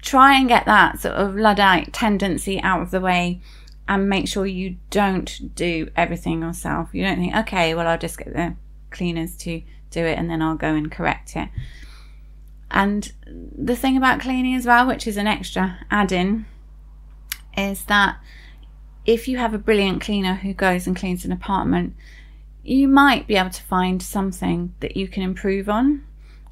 try 0.00 0.38
and 0.38 0.48
get 0.48 0.64
that 0.64 1.00
sort 1.00 1.14
of 1.14 1.36
Luddite 1.36 1.92
tendency 1.92 2.60
out 2.62 2.80
of 2.80 2.90
the 2.90 3.00
way 3.00 3.40
and 3.86 4.08
make 4.08 4.28
sure 4.28 4.46
you 4.46 4.76
don't 4.88 5.54
do 5.54 5.90
everything 5.96 6.40
yourself. 6.40 6.90
You 6.92 7.04
don't 7.04 7.18
think, 7.18 7.34
okay, 7.34 7.74
well, 7.74 7.86
I'll 7.86 7.98
just 7.98 8.18
get 8.18 8.32
the 8.32 8.54
cleaners 8.90 9.36
to 9.38 9.62
do 9.90 10.04
it 10.04 10.18
and 10.18 10.30
then 10.30 10.40
I'll 10.40 10.56
go 10.56 10.74
and 10.74 10.90
correct 10.90 11.36
it. 11.36 11.48
And 12.70 13.12
the 13.56 13.76
thing 13.76 13.96
about 13.96 14.20
cleaning 14.20 14.54
as 14.54 14.66
well, 14.66 14.86
which 14.86 15.06
is 15.06 15.16
an 15.16 15.26
extra 15.26 15.78
add 15.90 16.12
in, 16.12 16.46
is 17.56 17.84
that 17.84 18.18
if 19.04 19.26
you 19.26 19.38
have 19.38 19.54
a 19.54 19.58
brilliant 19.58 20.00
cleaner 20.00 20.34
who 20.34 20.54
goes 20.54 20.86
and 20.86 20.94
cleans 20.94 21.24
an 21.24 21.32
apartment, 21.32 21.94
you 22.62 22.86
might 22.86 23.26
be 23.26 23.36
able 23.36 23.50
to 23.50 23.62
find 23.62 24.02
something 24.02 24.74
that 24.80 24.96
you 24.96 25.08
can 25.08 25.22
improve 25.22 25.68
on. 25.68 26.04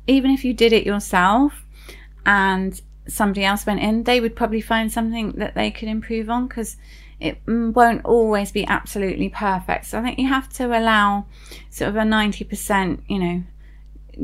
Even 0.06 0.30
if 0.30 0.44
you 0.44 0.54
did 0.54 0.72
it 0.72 0.86
yourself 0.86 1.64
and 2.26 2.80
somebody 3.06 3.44
else 3.44 3.66
went 3.66 3.80
in, 3.80 4.02
they 4.04 4.20
would 4.20 4.34
probably 4.34 4.60
find 4.60 4.90
something 4.90 5.32
that 5.32 5.54
they 5.54 5.70
could 5.70 5.88
improve 5.88 6.28
on 6.30 6.48
because 6.48 6.76
it 7.20 7.44
mm, 7.46 7.72
won't 7.74 8.04
always 8.04 8.50
be 8.50 8.66
absolutely 8.66 9.28
perfect. 9.28 9.86
So 9.86 9.98
I 9.98 10.02
think 10.02 10.18
you 10.18 10.28
have 10.28 10.48
to 10.54 10.66
allow 10.66 11.26
sort 11.70 11.90
of 11.90 11.96
a 11.96 12.00
90%, 12.00 13.02
you 13.06 13.18
know, 13.18 13.42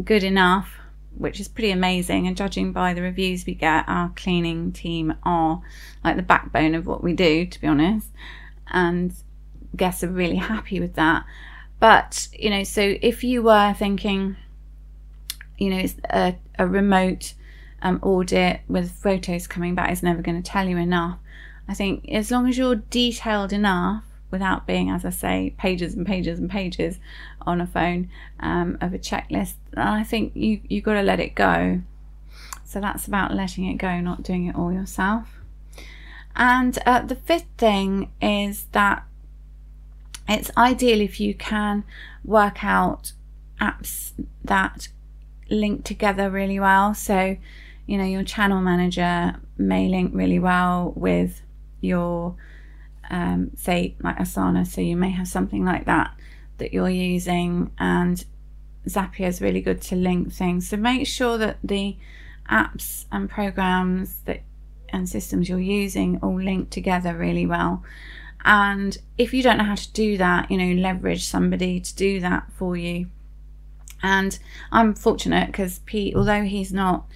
good 0.02 0.24
enough 0.24 0.70
which 1.16 1.40
is 1.40 1.48
pretty 1.48 1.70
amazing. 1.70 2.26
And 2.26 2.36
judging 2.36 2.72
by 2.72 2.94
the 2.94 3.02
reviews 3.02 3.46
we 3.46 3.54
get, 3.54 3.84
our 3.88 4.12
cleaning 4.16 4.72
team 4.72 5.14
are 5.22 5.60
like 6.02 6.16
the 6.16 6.22
backbone 6.22 6.74
of 6.74 6.86
what 6.86 7.02
we 7.02 7.12
do, 7.12 7.46
to 7.46 7.60
be 7.60 7.66
honest. 7.66 8.08
And 8.68 9.14
guests 9.76 10.02
are 10.04 10.08
really 10.08 10.36
happy 10.36 10.80
with 10.80 10.94
that. 10.94 11.24
But, 11.80 12.28
you 12.32 12.50
know, 12.50 12.64
so 12.64 12.96
if 13.02 13.24
you 13.24 13.42
were 13.42 13.74
thinking, 13.74 14.36
you 15.58 15.70
know, 15.70 15.78
it's 15.78 15.96
a, 16.10 16.36
a 16.58 16.66
remote 16.66 17.34
um, 17.82 17.98
audit 18.02 18.60
with 18.68 18.90
photos 18.90 19.46
coming 19.46 19.74
back 19.74 19.92
is 19.92 20.02
never 20.02 20.22
going 20.22 20.42
to 20.42 20.50
tell 20.50 20.68
you 20.68 20.78
enough. 20.78 21.18
I 21.68 21.74
think 21.74 22.08
as 22.10 22.30
long 22.30 22.48
as 22.48 22.58
you're 22.58 22.76
detailed 22.76 23.52
enough 23.52 24.04
without 24.30 24.66
being, 24.66 24.90
as 24.90 25.04
I 25.04 25.10
say, 25.10 25.54
pages 25.58 25.94
and 25.94 26.06
pages 26.06 26.38
and 26.38 26.50
pages 26.50 26.98
on 27.42 27.60
a 27.60 27.66
phone 27.66 28.10
um, 28.40 28.78
of 28.80 28.92
a 28.92 28.98
checklist. 28.98 29.54
I 29.76 30.04
think 30.04 30.32
you 30.34 30.60
you 30.68 30.80
got 30.80 30.94
to 30.94 31.02
let 31.02 31.20
it 31.20 31.34
go. 31.34 31.80
So 32.64 32.80
that's 32.80 33.06
about 33.06 33.34
letting 33.34 33.66
it 33.66 33.74
go, 33.74 34.00
not 34.00 34.22
doing 34.22 34.46
it 34.46 34.56
all 34.56 34.72
yourself. 34.72 35.38
And 36.34 36.76
uh, 36.84 37.02
the 37.02 37.14
fifth 37.14 37.46
thing 37.56 38.10
is 38.20 38.66
that 38.72 39.04
it's 40.28 40.50
ideal 40.56 41.00
if 41.00 41.20
you 41.20 41.34
can 41.34 41.84
work 42.24 42.64
out 42.64 43.12
apps 43.60 44.12
that 44.42 44.88
link 45.50 45.84
together 45.84 46.30
really 46.30 46.58
well. 46.58 46.94
So, 46.94 47.36
you 47.86 47.98
know, 47.98 48.04
your 48.04 48.24
channel 48.24 48.60
manager 48.60 49.36
may 49.56 49.88
link 49.88 50.12
really 50.14 50.38
well 50.38 50.92
with 50.96 51.42
your 51.80 52.34
um, 53.10 53.50
say 53.56 53.96
like 54.00 54.18
Asana. 54.18 54.66
So 54.66 54.80
you 54.80 54.96
may 54.96 55.10
have 55.10 55.28
something 55.28 55.64
like 55.64 55.86
that 55.86 56.14
that 56.58 56.72
you're 56.72 56.88
using, 56.88 57.72
and 57.78 58.24
Zapier 58.86 59.28
is 59.28 59.40
really 59.40 59.60
good 59.60 59.80
to 59.82 59.96
link 59.96 60.32
things. 60.32 60.68
So 60.68 60.76
make 60.76 61.06
sure 61.06 61.38
that 61.38 61.58
the 61.64 61.96
apps 62.50 63.06
and 63.10 63.28
programs 63.28 64.20
that 64.26 64.42
and 64.90 65.08
systems 65.08 65.48
you're 65.48 65.58
using 65.58 66.18
all 66.22 66.40
link 66.40 66.70
together 66.70 67.16
really 67.16 67.46
well. 67.46 67.82
And 68.44 68.96
if 69.18 69.34
you 69.34 69.42
don't 69.42 69.58
know 69.58 69.64
how 69.64 69.74
to 69.74 69.92
do 69.92 70.16
that, 70.18 70.50
you 70.50 70.58
know, 70.58 70.80
leverage 70.80 71.24
somebody 71.24 71.80
to 71.80 71.94
do 71.96 72.20
that 72.20 72.50
for 72.52 72.76
you. 72.76 73.06
And 74.02 74.38
I'm 74.70 74.94
fortunate 74.94 75.46
because 75.46 75.80
Pete, 75.80 76.14
although 76.14 76.42
he's 76.42 76.72
not 76.72 77.06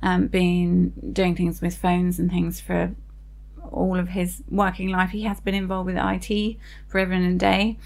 um, 0.00 0.28
been 0.28 0.90
doing 1.12 1.34
things 1.34 1.60
with 1.60 1.76
phones 1.76 2.18
and 2.18 2.30
things 2.30 2.60
for 2.60 2.94
all 3.72 3.98
of 3.98 4.08
his 4.08 4.42
working 4.48 4.90
life, 4.90 5.10
he 5.10 5.22
has 5.22 5.40
been 5.40 5.54
involved 5.54 5.86
with 5.86 5.96
IT 5.98 6.56
forever 6.88 7.12
and 7.12 7.34
a 7.34 7.38
day. 7.38 7.78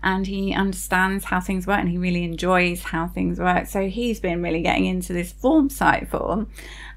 And 0.00 0.28
he 0.28 0.54
understands 0.54 1.24
how 1.24 1.40
things 1.40 1.66
work 1.66 1.80
and 1.80 1.88
he 1.88 1.98
really 1.98 2.22
enjoys 2.22 2.82
how 2.82 3.08
things 3.08 3.40
work. 3.40 3.66
So 3.66 3.88
he's 3.88 4.20
been 4.20 4.40
really 4.42 4.62
getting 4.62 4.86
into 4.86 5.12
this 5.12 5.32
Formsite 5.32 6.08
form 6.08 6.48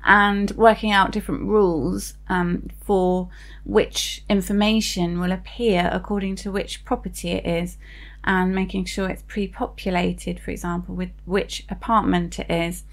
and 0.06 0.52
working 0.52 0.92
out 0.92 1.12
different 1.12 1.46
rules 1.46 2.14
um, 2.30 2.68
for 2.84 3.30
which 3.66 4.24
information 4.30 5.20
will 5.20 5.32
appear 5.32 5.90
according 5.92 6.36
to 6.38 6.52
which 6.52 6.86
property 6.86 7.32
it 7.32 7.46
is 7.46 7.78
and 8.24 8.54
making 8.54 8.86
sure 8.86 9.10
it's 9.10 9.24
pre 9.24 9.48
populated, 9.48 10.40
for 10.40 10.52
example, 10.52 10.96
with 10.96 11.12
which 11.26 11.66
apartment 11.70 12.40
it 12.40 12.50
is, 12.50 12.84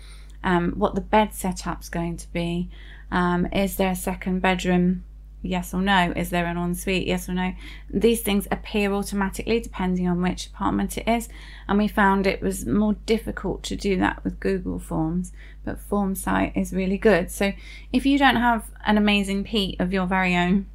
um, 0.42 0.72
what 0.72 0.94
the 0.94 1.00
bed 1.00 1.34
setup's 1.34 1.88
going 1.88 2.16
to 2.16 2.32
be. 2.32 2.68
Um, 3.10 3.46
is 3.52 3.76
there 3.76 3.90
a 3.90 3.96
second 3.96 4.40
bedroom 4.40 5.04
yes 5.42 5.72
or 5.72 5.80
no? 5.80 6.12
Is 6.16 6.30
there 6.30 6.46
an 6.46 6.56
ensuite? 6.56 7.06
Yes 7.06 7.28
or 7.28 7.34
no? 7.34 7.52
These 7.90 8.22
things 8.22 8.48
appear 8.50 8.92
automatically 8.92 9.60
depending 9.60 10.08
on 10.08 10.20
which 10.20 10.48
apartment 10.48 10.98
it 10.98 11.08
is. 11.08 11.28
And 11.68 11.78
we 11.78 11.88
found 11.88 12.26
it 12.26 12.42
was 12.42 12.66
more 12.66 12.94
difficult 13.06 13.62
to 13.64 13.76
do 13.76 13.96
that 13.98 14.22
with 14.24 14.40
Google 14.40 14.78
Forms, 14.78 15.32
but 15.64 15.78
Formsite 15.88 16.56
is 16.56 16.72
really 16.72 16.98
good. 16.98 17.30
So 17.30 17.52
if 17.92 18.04
you 18.04 18.18
don't 18.18 18.36
have 18.36 18.70
an 18.86 18.98
amazing 18.98 19.44
Pete 19.44 19.80
of 19.80 19.92
your 19.92 20.06
very 20.06 20.34
own, 20.36 20.66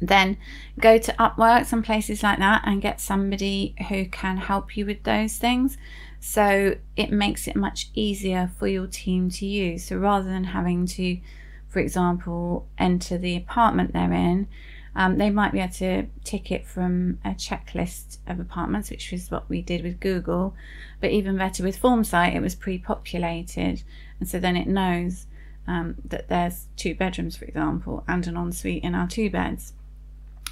then 0.00 0.36
go 0.78 0.98
to 0.98 1.12
Upworks 1.12 1.72
and 1.72 1.84
places 1.84 2.22
like 2.22 2.38
that 2.38 2.62
and 2.66 2.82
get 2.82 3.00
somebody 3.00 3.74
who 3.88 4.04
can 4.06 4.36
help 4.36 4.76
you 4.76 4.84
with 4.84 5.02
those 5.04 5.36
things. 5.38 5.78
So 6.20 6.76
it 6.96 7.10
makes 7.10 7.46
it 7.46 7.56
much 7.56 7.90
easier 7.94 8.50
for 8.58 8.66
your 8.66 8.86
team 8.86 9.30
to 9.30 9.46
use. 9.46 9.84
So 9.84 9.96
rather 9.96 10.28
than 10.28 10.44
having 10.44 10.86
to 10.86 11.18
for 11.76 11.80
example, 11.80 12.66
enter 12.78 13.18
the 13.18 13.36
apartment 13.36 13.92
they're 13.92 14.10
in, 14.10 14.48
um, 14.94 15.18
they 15.18 15.28
might 15.28 15.52
be 15.52 15.60
able 15.60 15.74
to 15.74 16.06
tick 16.24 16.50
it 16.50 16.66
from 16.66 17.18
a 17.22 17.32
checklist 17.32 18.16
of 18.26 18.40
apartments, 18.40 18.88
which 18.88 19.12
is 19.12 19.30
what 19.30 19.46
we 19.50 19.60
did 19.60 19.84
with 19.84 20.00
Google. 20.00 20.54
But 21.02 21.10
even 21.10 21.36
better 21.36 21.62
with 21.62 21.78
Formsite, 21.78 22.34
it 22.34 22.40
was 22.40 22.54
pre 22.54 22.78
populated. 22.78 23.82
And 24.18 24.26
so 24.26 24.40
then 24.40 24.56
it 24.56 24.66
knows 24.66 25.26
um, 25.66 25.96
that 26.02 26.30
there's 26.30 26.64
two 26.78 26.94
bedrooms, 26.94 27.36
for 27.36 27.44
example, 27.44 28.04
and 28.08 28.26
an 28.26 28.38
ensuite 28.38 28.82
in 28.82 28.94
our 28.94 29.06
two 29.06 29.28
beds. 29.28 29.74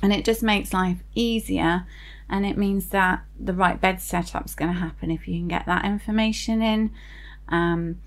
And 0.03 0.13
it 0.13 0.27
just 0.27 0.43
makes 0.43 0.75
life 0.75 0.99
easier 1.15 1.87
and 2.29 2.45
it 2.45 2.59
means 2.59 2.89
that 2.89 3.25
the 3.41 3.55
right 3.55 3.81
bed 3.81 4.03
setup 4.03 4.45
is 4.45 4.55
going 4.55 4.75
to 4.75 4.79
happen 4.79 5.11
if 5.11 5.27
you 5.27 5.39
can 5.39 5.49
get 5.49 5.65
that 5.65 5.87
information 5.87 6.61
in. 6.61 6.91
Um, 7.49 8.01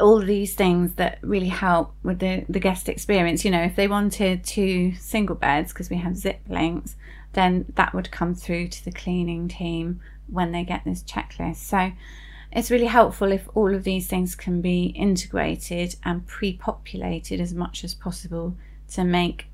all 0.00 0.18
these 0.18 0.54
things 0.54 0.94
that 0.94 1.18
really 1.22 1.48
help 1.48 1.94
with 2.02 2.18
the, 2.18 2.44
the 2.48 2.60
guest 2.60 2.88
experience. 2.88 3.44
You 3.44 3.50
know, 3.50 3.62
if 3.62 3.76
they 3.76 3.88
wanted 3.88 4.44
two 4.44 4.94
single 4.96 5.36
beds 5.36 5.72
because 5.72 5.90
we 5.90 5.96
have 5.96 6.16
zip 6.16 6.40
links, 6.48 6.96
then 7.32 7.66
that 7.74 7.94
would 7.94 8.10
come 8.10 8.34
through 8.34 8.68
to 8.68 8.84
the 8.84 8.92
cleaning 8.92 9.48
team 9.48 10.00
when 10.28 10.52
they 10.52 10.64
get 10.64 10.84
this 10.84 11.02
checklist. 11.02 11.56
So 11.56 11.92
it's 12.52 12.70
really 12.70 12.86
helpful 12.86 13.32
if 13.32 13.48
all 13.54 13.74
of 13.74 13.84
these 13.84 14.06
things 14.06 14.34
can 14.34 14.60
be 14.60 14.86
integrated 14.86 15.96
and 16.04 16.26
pre 16.26 16.54
populated 16.54 17.40
as 17.40 17.54
much 17.54 17.84
as 17.84 17.94
possible 17.94 18.56
to 18.92 19.04
make 19.04 19.46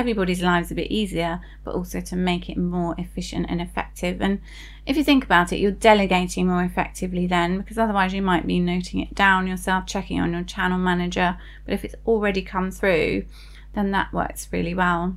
everybody's 0.00 0.42
lives 0.42 0.70
a 0.70 0.74
bit 0.74 0.90
easier, 0.90 1.40
but 1.62 1.74
also 1.74 2.00
to 2.00 2.16
make 2.16 2.48
it 2.48 2.56
more 2.56 2.94
efficient 2.96 3.46
and 3.50 3.60
effective. 3.60 4.22
And 4.22 4.40
if 4.86 4.96
you 4.96 5.04
think 5.04 5.24
about 5.24 5.52
it, 5.52 5.58
you're 5.58 5.70
delegating 5.70 6.46
more 6.46 6.64
effectively 6.64 7.26
then, 7.26 7.58
because 7.58 7.76
otherwise 7.76 8.14
you 8.14 8.22
might 8.22 8.46
be 8.46 8.58
noting 8.58 9.00
it 9.00 9.14
down 9.14 9.46
yourself, 9.46 9.84
checking 9.86 10.18
on 10.18 10.32
your 10.32 10.42
channel 10.42 10.78
manager. 10.78 11.36
But 11.66 11.74
if 11.74 11.84
it's 11.84 11.94
already 12.06 12.40
come 12.40 12.70
through, 12.70 13.26
then 13.74 13.90
that 13.90 14.10
works 14.12 14.48
really 14.50 14.74
well. 14.74 15.16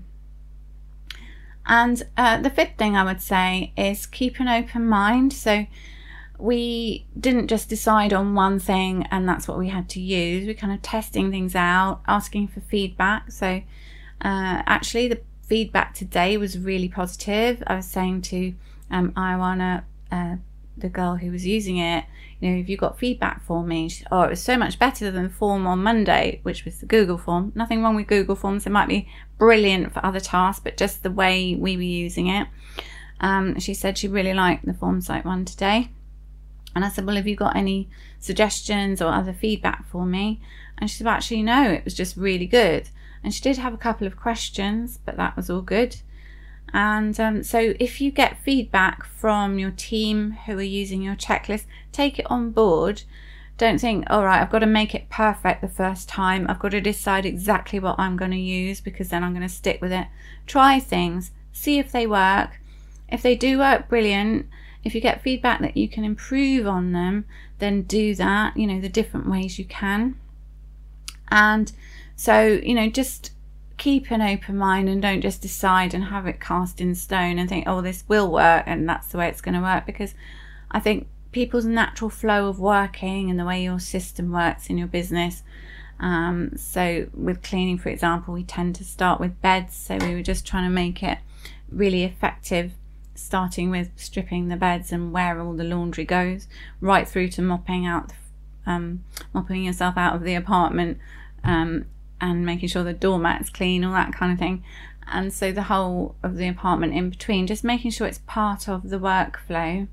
And 1.66 2.04
uh, 2.18 2.42
the 2.42 2.50
fifth 2.50 2.78
thing 2.78 2.98
I 2.98 3.06
would 3.06 3.22
say 3.22 3.72
is 3.78 4.06
keep 4.06 4.42
an 4.42 4.50
open 4.50 4.86
mind. 4.86 5.32
So 5.32 5.66
we 6.38 7.06
didn't 7.18 7.48
just 7.48 7.70
decide 7.70 8.12
on 8.12 8.36
one 8.36 8.60
thing 8.60 9.08
and 9.12 9.30
that's 9.30 9.48
what 9.48 9.58
we 9.58 9.70
had 9.70 9.88
to 9.92 10.02
use. 10.02 10.46
We're 10.46 10.56
kind 10.56 10.74
of 10.74 10.82
testing 10.82 11.32
things 11.32 11.56
out, 11.56 12.02
asking 12.06 12.50
for 12.50 12.60
feedback. 12.60 13.32
So 13.32 13.62
uh, 14.24 14.64
actually, 14.66 15.08
the 15.08 15.22
feedback 15.48 15.94
today 15.94 16.38
was 16.38 16.58
really 16.58 16.88
positive. 16.88 17.62
I 17.68 17.76
was 17.76 17.86
saying 17.86 18.22
to 18.24 18.54
um, 18.90 19.12
Ioana, 19.12 19.84
uh, 20.12 20.38
the 20.78 20.90
girl 20.90 21.18
who 21.18 21.32
was 21.32 21.46
using 21.46 21.78
it, 21.78 22.06
you 22.40 22.50
know, 22.50 22.58
have 22.58 22.70
you 22.70 22.78
got 22.78 22.98
feedback 22.98 23.44
for 23.44 23.64
me? 23.64 23.90
She, 23.90 24.06
oh, 24.12 24.24
it 24.24 24.30
was 24.32 24.44
so 24.44 24.58
much 24.58 24.80
better 24.80 25.12
than 25.12 25.30
form 25.30 25.68
on 25.68 25.84
Monday, 25.84 26.40
which 26.44 26.66
was 26.66 26.80
the 26.80 26.86
Google 26.86 27.18
form. 27.18 27.52
Nothing 27.56 27.82
wrong 27.82 27.96
with 27.96 28.08
Google 28.08 28.36
forms. 28.36 28.66
It 28.66 28.72
might 28.72 28.88
be 28.88 29.08
brilliant 29.38 29.94
for 29.94 30.06
other 30.06 30.20
tasks, 30.20 30.62
but 30.64 30.78
just 30.78 31.04
the 31.04 31.12
way 31.12 31.56
we 31.56 31.76
were 31.76 31.84
using 31.84 32.28
it. 32.28 32.48
Um, 33.20 33.60
she 33.60 33.74
said 33.74 33.98
she 33.98 34.08
really 34.08 34.34
liked 34.34 34.66
the 34.66 34.74
Formsite 34.74 35.24
one 35.24 35.46
today. 35.46 35.90
And 36.76 36.84
I 36.84 36.90
said, 36.90 37.06
Well, 37.06 37.16
have 37.16 37.28
you 37.28 37.36
got 37.36 37.56
any 37.56 37.90
suggestions 38.20 39.02
or 39.02 39.14
other 39.14 39.34
feedback 39.34 39.86
for 39.88 40.06
me? 40.06 40.42
And 40.78 40.90
she 40.90 40.98
said, 40.98 41.06
well, 41.06 41.16
Actually, 41.16 41.44
no, 41.44 41.72
it 41.72 41.86
was 41.86 41.94
just 41.94 42.18
really 42.18 42.48
good. 42.48 42.90
And 43.24 43.34
she 43.34 43.42
did 43.42 43.58
have 43.58 43.74
a 43.74 43.78
couple 43.78 44.06
of 44.06 44.18
questions, 44.18 45.00
but 45.06 45.18
that 45.18 45.36
was 45.36 45.50
all 45.50 45.62
good. 45.62 45.98
And 46.74 47.18
um, 47.20 47.44
so, 47.44 47.76
if 47.80 48.02
you 48.02 48.10
get 48.12 48.44
feedback 48.44 49.06
from 49.06 49.60
your 49.60 49.72
team 49.72 50.32
who 50.46 50.58
are 50.58 50.64
using 50.64 51.02
your 51.02 51.16
checklist, 51.16 51.66
take 51.92 52.18
it 52.18 52.30
on 52.30 52.50
board. 52.50 53.04
Don't 53.60 53.80
think, 53.80 54.06
all 54.10 54.26
right, 54.26 54.42
I've 54.42 54.50
got 54.50 54.60
to 54.60 54.66
make 54.66 54.96
it 54.96 55.10
perfect 55.10 55.62
the 55.62 55.68
first 55.68 56.10
time. 56.10 56.48
I've 56.50 56.60
got 56.60 56.72
to 56.72 56.82
decide 56.82 57.26
exactly 57.26 57.80
what 57.80 58.00
I'm 58.00 58.18
going 58.18 58.32
to 58.32 58.38
use 58.38 58.82
because 58.82 59.10
then 59.10 59.24
I'm 59.24 59.34
going 59.34 59.48
to 59.48 59.54
stick 59.54 59.80
with 59.80 59.92
it. 59.92 60.08
Try 60.48 60.80
things, 60.80 61.32
see 61.52 61.78
if 61.78 61.92
they 61.92 62.08
work. 62.08 62.60
If 63.08 63.22
they 63.22 63.36
do 63.36 63.60
work, 63.60 63.88
brilliant. 63.88 64.48
If 64.84 64.96
you 64.96 65.02
get 65.02 65.22
feedback 65.22 65.62
that 65.62 65.78
you 65.78 65.88
can 65.88 66.04
improve 66.04 66.66
on 66.66 66.92
them, 66.92 67.26
then 67.60 67.84
do 67.84 68.16
that, 68.16 68.58
you 68.58 68.66
know, 68.66 68.82
the 68.82 68.90
different 68.90 69.30
ways 69.30 69.60
you 69.60 69.66
can. 69.66 70.16
And 71.30 71.72
so, 72.16 72.60
you 72.64 72.74
know, 72.74 72.90
just 72.90 73.32
keep 73.78 74.12
an 74.12 74.22
open 74.22 74.58
mind 74.58 74.88
and 74.88 75.02
don't 75.02 75.22
just 75.22 75.42
decide 75.42 75.94
and 75.94 76.06
have 76.06 76.28
it 76.28 76.40
cast 76.40 76.80
in 76.80 76.96
stone 76.96 77.40
and 77.40 77.50
think, 77.50 77.66
oh, 77.68 77.82
this 77.82 78.04
will 78.08 78.32
work 78.32 78.64
and 78.66 78.88
that's 78.88 79.08
the 79.08 79.18
way 79.18 79.28
it's 79.28 79.42
going 79.42 79.56
to 79.56 79.62
work. 79.62 79.86
Because 79.86 80.14
I 80.72 80.80
think 80.80 81.08
people's 81.32 81.66
natural 81.66 82.10
flow 82.10 82.48
of 82.48 82.60
working 82.60 83.30
and 83.30 83.40
the 83.40 83.46
way 83.46 83.64
your 83.64 83.80
system 83.80 84.32
works 84.32 84.68
in 84.68 84.78
your 84.78 84.88
business. 84.88 85.44
Um, 86.00 86.58
so, 86.58 87.08
with 87.14 87.44
cleaning, 87.44 87.78
for 87.78 87.90
example, 87.90 88.34
we 88.34 88.44
tend 88.44 88.76
to 88.76 88.84
start 88.84 89.20
with 89.20 89.42
beds. 89.42 89.76
So, 89.76 89.98
we 89.98 90.16
were 90.16 90.24
just 90.24 90.46
trying 90.46 90.64
to 90.64 90.70
make 90.70 91.04
it 91.04 91.20
really 91.70 92.04
effective, 92.04 92.74
starting 93.16 93.70
with 93.70 93.92
stripping 93.96 94.48
the 94.48 94.56
beds 94.56 94.92
and 94.92 95.12
where 95.12 95.40
all 95.40 95.54
the 95.54 95.64
laundry 95.64 96.06
goes, 96.06 96.48
right 96.82 97.08
through 97.08 97.30
to 97.30 97.42
mopping 97.42 97.86
out, 97.86 98.12
um, 98.66 99.04
mopping 99.34 99.64
yourself 99.64 99.98
out 99.98 100.16
of 100.16 100.24
the 100.24 100.36
apartment. 100.36 100.98
Um, 101.44 101.86
and 102.24 102.46
making 102.46 102.70
sure 102.70 102.86
the 102.86 102.94
doormat's 102.94 103.50
clean, 103.50 103.84
all 103.84 103.92
that 103.92 104.14
kind 104.14 104.32
of 104.32 104.40
thing. 104.40 104.64
And 105.12 105.34
so 105.34 105.52
the 105.52 105.64
whole 105.64 106.16
of 106.24 106.38
the 106.38 106.48
apartment 106.48 106.94
in 106.94 107.10
between, 107.10 107.48
just 107.48 107.66
making 107.66 107.92
sure 107.92 108.08
it's 108.08 108.22
part 108.26 108.70
of 108.70 108.90
the 108.90 108.98
workflow. 108.98 109.90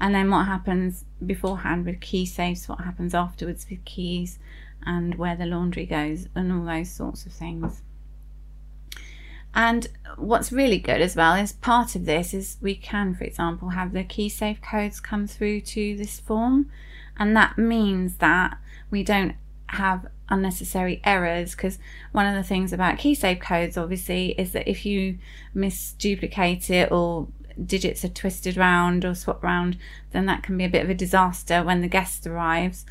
And 0.00 0.14
then 0.14 0.30
what 0.30 0.46
happens 0.46 1.04
beforehand 1.24 1.84
with 1.84 2.00
key 2.00 2.24
safes, 2.24 2.70
what 2.70 2.80
happens 2.80 3.14
afterwards 3.14 3.66
with 3.68 3.84
keys, 3.84 4.38
and 4.86 5.16
where 5.16 5.36
the 5.36 5.44
laundry 5.44 5.84
goes, 5.84 6.28
and 6.34 6.50
all 6.50 6.64
those 6.64 6.90
sorts 6.90 7.26
of 7.26 7.32
things. 7.32 7.82
And 9.54 9.88
what's 10.16 10.50
really 10.50 10.78
good 10.78 11.02
as 11.02 11.16
well 11.16 11.34
is 11.34 11.52
part 11.52 11.94
of 11.94 12.06
this 12.06 12.32
is 12.32 12.56
we 12.62 12.76
can, 12.76 13.14
for 13.14 13.24
example, 13.24 13.70
have 13.70 13.92
the 13.92 14.04
key 14.04 14.30
safe 14.30 14.62
codes 14.62 15.00
come 15.00 15.26
through 15.26 15.60
to 15.62 15.96
this 15.98 16.18
form. 16.18 16.70
And 17.18 17.36
that 17.36 17.58
means 17.58 18.16
that 18.18 18.56
we 18.90 19.02
don't 19.02 19.34
have 19.68 20.06
unnecessary 20.28 21.00
errors 21.04 21.52
because 21.52 21.78
one 22.12 22.26
of 22.26 22.34
the 22.34 22.42
things 22.42 22.72
about 22.72 22.98
key 22.98 23.14
safe 23.14 23.40
codes 23.40 23.76
obviously 23.76 24.30
is 24.32 24.52
that 24.52 24.68
if 24.68 24.84
you 24.84 25.18
misduplicate 25.54 26.68
it 26.70 26.90
or 26.92 27.28
digits 27.64 28.04
are 28.04 28.08
twisted 28.08 28.56
round 28.56 29.04
or 29.04 29.14
swapped 29.14 29.42
round 29.42 29.76
then 30.12 30.26
that 30.26 30.42
can 30.42 30.56
be 30.56 30.64
a 30.64 30.68
bit 30.68 30.84
of 30.84 30.90
a 30.90 30.94
disaster 30.94 31.62
when 31.62 31.80
the 31.80 31.88
guest 31.88 32.26
arrives 32.26 32.84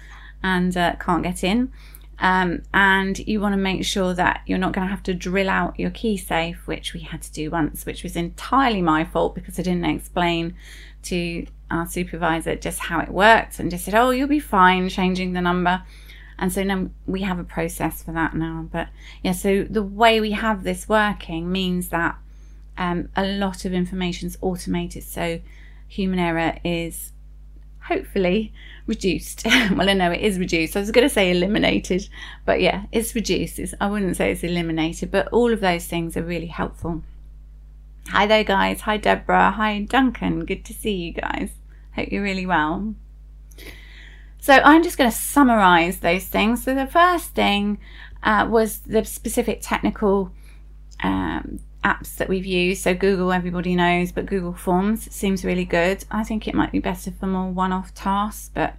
and 0.44 0.76
uh, 0.78 0.96
can't 1.00 1.24
get 1.24 1.44
in. 1.44 1.72
Um, 2.20 2.64
and 2.74 3.18
you 3.20 3.40
want 3.40 3.54
to 3.54 3.58
make 3.58 3.86
sure 3.86 4.14
that 4.16 4.42
you're 4.48 4.58
not 4.58 4.74
going 4.74 4.88
to 4.88 4.92
have 4.92 5.04
to 5.04 5.14
drill 5.14 5.50
out 5.50 5.80
your 5.80 5.92
key 5.92 6.18
safe 6.18 6.66
which 6.66 6.94
we 6.96 7.02
had 7.02 7.22
to 7.22 7.32
do 7.32 7.52
once 7.52 7.86
which 7.86 8.02
was 8.02 8.16
entirely 8.16 8.82
my 8.82 9.06
fault 9.06 9.36
because 9.36 9.60
i 9.60 9.62
didn't 9.62 9.86
explain 9.86 10.56
to 11.04 11.46
our 11.70 11.86
supervisor 11.86 12.56
just 12.56 12.80
how 12.80 13.00
it 13.00 13.10
worked 13.10 13.60
and 13.60 13.70
just 13.70 13.86
said 13.86 13.94
oh 13.94 14.10
you'll 14.10 14.28
be 14.28 14.40
fine 14.40 14.90
changing 14.90 15.34
the 15.34 15.42
number 15.42 15.84
and 16.40 16.52
so 16.54 16.64
now 16.64 16.90
we 17.06 17.22
have 17.22 17.40
a 17.40 17.44
process 17.44 18.04
for 18.04 18.12
that 18.12 18.36
now. 18.36 18.68
But 18.72 18.90
yeah, 19.24 19.32
so 19.32 19.64
the 19.64 19.84
way 19.84 20.22
we 20.22 20.32
have 20.32 20.64
this 20.64 20.88
working 20.88 21.52
means 21.52 21.90
that 21.90 22.18
um, 22.78 23.10
a 23.16 23.26
lot 23.26 23.66
of 23.66 23.74
information 23.74 24.28
is 24.28 24.38
automated. 24.42 25.04
So 25.04 25.40
human 25.88 26.20
error 26.20 26.58
is 26.64 27.12
hopefully 27.88 28.54
reduced. 28.86 29.46
well, 29.46 29.90
I 29.90 29.94
know 29.94 30.12
it 30.12 30.22
is 30.22 30.38
reduced. 30.38 30.76
I 30.76 30.80
was 30.80 30.92
going 30.92 31.08
to 31.08 31.14
say 31.14 31.32
eliminated, 31.32 32.08
but 32.46 32.62
yeah, 32.62 32.84
it's 32.92 33.16
reduced. 33.16 33.60
It's, 33.60 33.74
I 33.82 33.90
wouldn't 33.90 34.18
say 34.18 34.32
it's 34.32 34.44
eliminated, 34.44 35.12
but 35.12 35.28
all 35.30 35.52
of 35.52 35.62
those 35.62 35.86
things 35.86 36.16
are 36.16 36.24
really 36.24 36.48
helpful. 36.48 37.02
Hi 38.10 38.26
there, 38.26 38.44
guys. 38.44 38.82
Hi, 38.82 38.98
Deborah. 38.98 39.52
Hi, 39.52 39.82
Duncan. 39.82 40.46
Good 40.46 40.64
to 40.66 40.74
see 40.74 40.94
you 40.94 41.14
guys. 41.14 41.52
Hope 41.96 42.10
you're 42.12 42.24
really 42.24 42.46
well. 42.46 42.96
So 44.48 44.54
I'm 44.54 44.82
just 44.82 44.98
going 44.98 45.12
to 45.12 45.18
summarize 45.18 46.00
those 46.00 46.24
things. 46.24 46.64
So 46.64 46.74
the 46.74 46.88
first 46.88 47.32
thing 47.32 47.80
uh, 48.24 48.48
was 48.50 48.78
the 48.80 49.04
specific 49.04 49.60
technical 49.62 50.32
um, 51.04 51.60
apps 51.84 52.16
that 52.16 52.30
we've 52.30 52.46
used. 52.46 52.82
So 52.84 52.94
Google, 52.94 53.34
everybody 53.34 53.76
knows, 53.76 54.14
but 54.14 54.26
Google 54.26 54.54
Forms 54.54 55.14
seems 55.14 55.44
really 55.44 55.66
good. 55.66 56.06
I 56.10 56.24
think 56.24 56.48
it 56.48 56.56
might 56.56 56.72
be 56.72 56.80
better 56.80 57.12
for 57.12 57.28
more 57.28 57.52
one-off 57.52 57.94
tasks, 57.94 58.50
but 58.54 58.76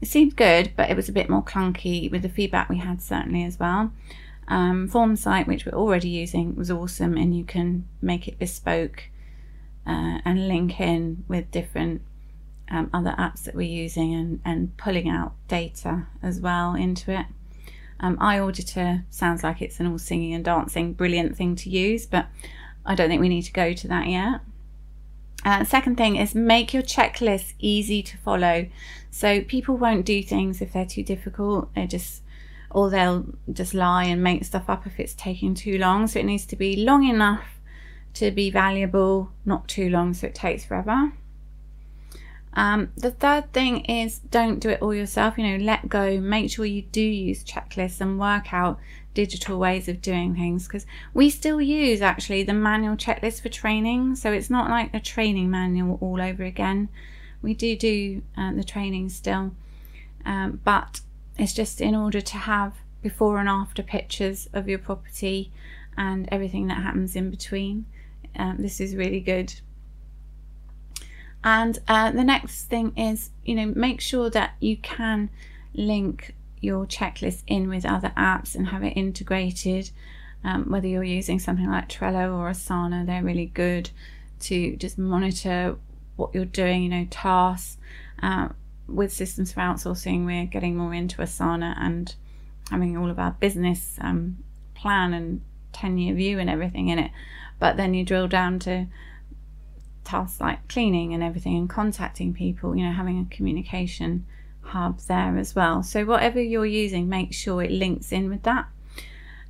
it 0.00 0.08
seemed 0.08 0.34
good, 0.34 0.72
but 0.74 0.90
it 0.90 0.96
was 0.96 1.08
a 1.08 1.12
bit 1.12 1.30
more 1.30 1.44
clunky 1.44 2.10
with 2.10 2.22
the 2.22 2.28
feedback 2.28 2.68
we 2.68 2.78
had 2.78 3.00
certainly 3.00 3.44
as 3.44 3.60
well. 3.60 3.92
Um, 4.48 4.88
Formsite, 4.88 5.46
which 5.46 5.66
we're 5.66 5.78
already 5.78 6.08
using, 6.08 6.56
was 6.56 6.68
awesome, 6.68 7.16
and 7.16 7.32
you 7.32 7.44
can 7.44 7.86
make 8.02 8.26
it 8.26 8.40
bespoke 8.40 9.04
uh, 9.86 10.18
and 10.24 10.48
link 10.48 10.80
in 10.80 11.22
with 11.28 11.52
different 11.52 12.02
um, 12.70 12.90
other 12.92 13.14
apps 13.18 13.44
that 13.44 13.54
we're 13.54 13.62
using 13.62 14.14
and, 14.14 14.40
and 14.44 14.76
pulling 14.76 15.08
out 15.08 15.32
data 15.48 16.06
as 16.22 16.40
well 16.40 16.74
into 16.74 17.12
it. 17.12 17.26
Um, 18.00 18.18
iAuditor 18.18 19.04
sounds 19.10 19.42
like 19.42 19.62
it's 19.62 19.80
an 19.80 19.86
all 19.86 19.98
singing 19.98 20.34
and 20.34 20.44
dancing 20.44 20.92
brilliant 20.92 21.36
thing 21.36 21.56
to 21.56 21.70
use, 21.70 22.06
but 22.06 22.26
I 22.84 22.94
don't 22.94 23.08
think 23.08 23.20
we 23.20 23.28
need 23.28 23.42
to 23.42 23.52
go 23.52 23.72
to 23.72 23.88
that 23.88 24.06
yet. 24.08 24.40
Uh, 25.44 25.64
second 25.64 25.96
thing 25.96 26.16
is 26.16 26.34
make 26.34 26.74
your 26.74 26.82
checklist 26.82 27.54
easy 27.58 28.02
to 28.02 28.16
follow. 28.18 28.66
So 29.10 29.40
people 29.40 29.76
won't 29.76 30.04
do 30.04 30.22
things 30.22 30.60
if 30.60 30.72
they're 30.72 30.84
too 30.84 31.02
difficult. 31.02 31.72
They 31.74 31.86
just 31.86 32.22
or 32.70 32.90
they'll 32.90 33.24
just 33.52 33.72
lie 33.72 34.04
and 34.04 34.22
make 34.22 34.44
stuff 34.44 34.68
up 34.68 34.86
if 34.86 34.98
it's 34.98 35.14
taking 35.14 35.54
too 35.54 35.78
long. 35.78 36.06
So 36.06 36.18
it 36.18 36.26
needs 36.26 36.44
to 36.46 36.56
be 36.56 36.84
long 36.84 37.08
enough 37.08 37.44
to 38.14 38.30
be 38.30 38.50
valuable, 38.50 39.30
not 39.44 39.68
too 39.68 39.88
long 39.88 40.14
so 40.14 40.26
it 40.26 40.34
takes 40.34 40.64
forever. 40.64 41.12
Um, 42.56 42.90
the 42.96 43.10
third 43.10 43.52
thing 43.52 43.84
is 43.84 44.18
don't 44.18 44.60
do 44.60 44.70
it 44.70 44.80
all 44.80 44.94
yourself. 44.94 45.36
You 45.36 45.58
know, 45.58 45.64
let 45.64 45.88
go. 45.88 46.18
Make 46.18 46.50
sure 46.50 46.64
you 46.64 46.82
do 46.82 47.02
use 47.02 47.44
checklists 47.44 48.00
and 48.00 48.18
work 48.18 48.52
out 48.52 48.80
digital 49.12 49.58
ways 49.58 49.88
of 49.88 50.00
doing 50.00 50.34
things 50.34 50.66
because 50.66 50.86
we 51.14 51.28
still 51.30 51.60
use 51.60 52.00
actually 52.00 52.42
the 52.42 52.54
manual 52.54 52.96
checklist 52.96 53.42
for 53.42 53.50
training. 53.50 54.16
So 54.16 54.32
it's 54.32 54.50
not 54.50 54.70
like 54.70 54.92
a 54.94 55.00
training 55.00 55.50
manual 55.50 55.98
all 56.00 56.20
over 56.20 56.44
again. 56.44 56.88
We 57.42 57.52
do 57.52 57.76
do 57.76 58.22
uh, 58.36 58.54
the 58.54 58.64
training 58.64 59.10
still, 59.10 59.52
um, 60.24 60.60
but 60.64 61.00
it's 61.38 61.52
just 61.52 61.82
in 61.82 61.94
order 61.94 62.22
to 62.22 62.36
have 62.38 62.72
before 63.02 63.38
and 63.38 63.48
after 63.48 63.82
pictures 63.82 64.48
of 64.54 64.66
your 64.66 64.78
property 64.78 65.52
and 65.96 66.26
everything 66.32 66.66
that 66.68 66.82
happens 66.82 67.14
in 67.14 67.30
between. 67.30 67.84
Um, 68.34 68.56
this 68.58 68.80
is 68.80 68.96
really 68.96 69.20
good. 69.20 69.54
And 71.46 71.78
uh, 71.86 72.10
the 72.10 72.24
next 72.24 72.64
thing 72.64 72.92
is, 72.96 73.30
you 73.44 73.54
know, 73.54 73.66
make 73.66 74.00
sure 74.00 74.28
that 74.30 74.54
you 74.58 74.76
can 74.76 75.30
link 75.74 76.34
your 76.60 76.86
checklist 76.86 77.44
in 77.46 77.68
with 77.68 77.86
other 77.86 78.12
apps 78.16 78.56
and 78.56 78.66
have 78.66 78.82
it 78.82 78.96
integrated. 78.96 79.90
Um, 80.42 80.68
whether 80.68 80.88
you're 80.88 81.04
using 81.04 81.38
something 81.38 81.70
like 81.70 81.88
Trello 81.88 82.36
or 82.36 82.50
Asana, 82.50 83.06
they're 83.06 83.22
really 83.22 83.46
good 83.46 83.90
to 84.40 84.74
just 84.74 84.98
monitor 84.98 85.76
what 86.16 86.34
you're 86.34 86.44
doing, 86.44 86.82
you 86.82 86.88
know, 86.88 87.06
tasks. 87.10 87.76
Um, 88.18 88.52
with 88.88 89.12
systems 89.12 89.52
for 89.52 89.60
outsourcing, 89.60 90.26
we're 90.26 90.46
getting 90.46 90.76
more 90.76 90.92
into 90.92 91.18
Asana 91.18 91.76
and 91.78 92.12
having 92.72 92.96
all 92.96 93.08
of 93.08 93.20
our 93.20 93.36
business 93.38 93.96
um, 94.00 94.38
plan 94.74 95.14
and 95.14 95.42
10 95.74 95.96
year 95.96 96.14
view 96.16 96.40
and 96.40 96.50
everything 96.50 96.88
in 96.88 96.98
it. 96.98 97.12
But 97.60 97.76
then 97.76 97.94
you 97.94 98.04
drill 98.04 98.26
down 98.26 98.58
to 98.60 98.88
tasks 100.06 100.40
like 100.40 100.66
cleaning 100.68 101.12
and 101.12 101.22
everything 101.22 101.56
and 101.56 101.68
contacting 101.68 102.32
people, 102.32 102.76
you 102.76 102.84
know, 102.84 102.92
having 102.92 103.18
a 103.20 103.34
communication 103.34 104.24
hub 104.62 105.00
there 105.00 105.36
as 105.36 105.54
well. 105.54 105.82
So, 105.82 106.04
whatever 106.04 106.40
you're 106.40 106.66
using, 106.66 107.08
make 107.08 107.34
sure 107.34 107.62
it 107.62 107.70
links 107.70 108.12
in 108.12 108.30
with 108.30 108.42
that. 108.44 108.66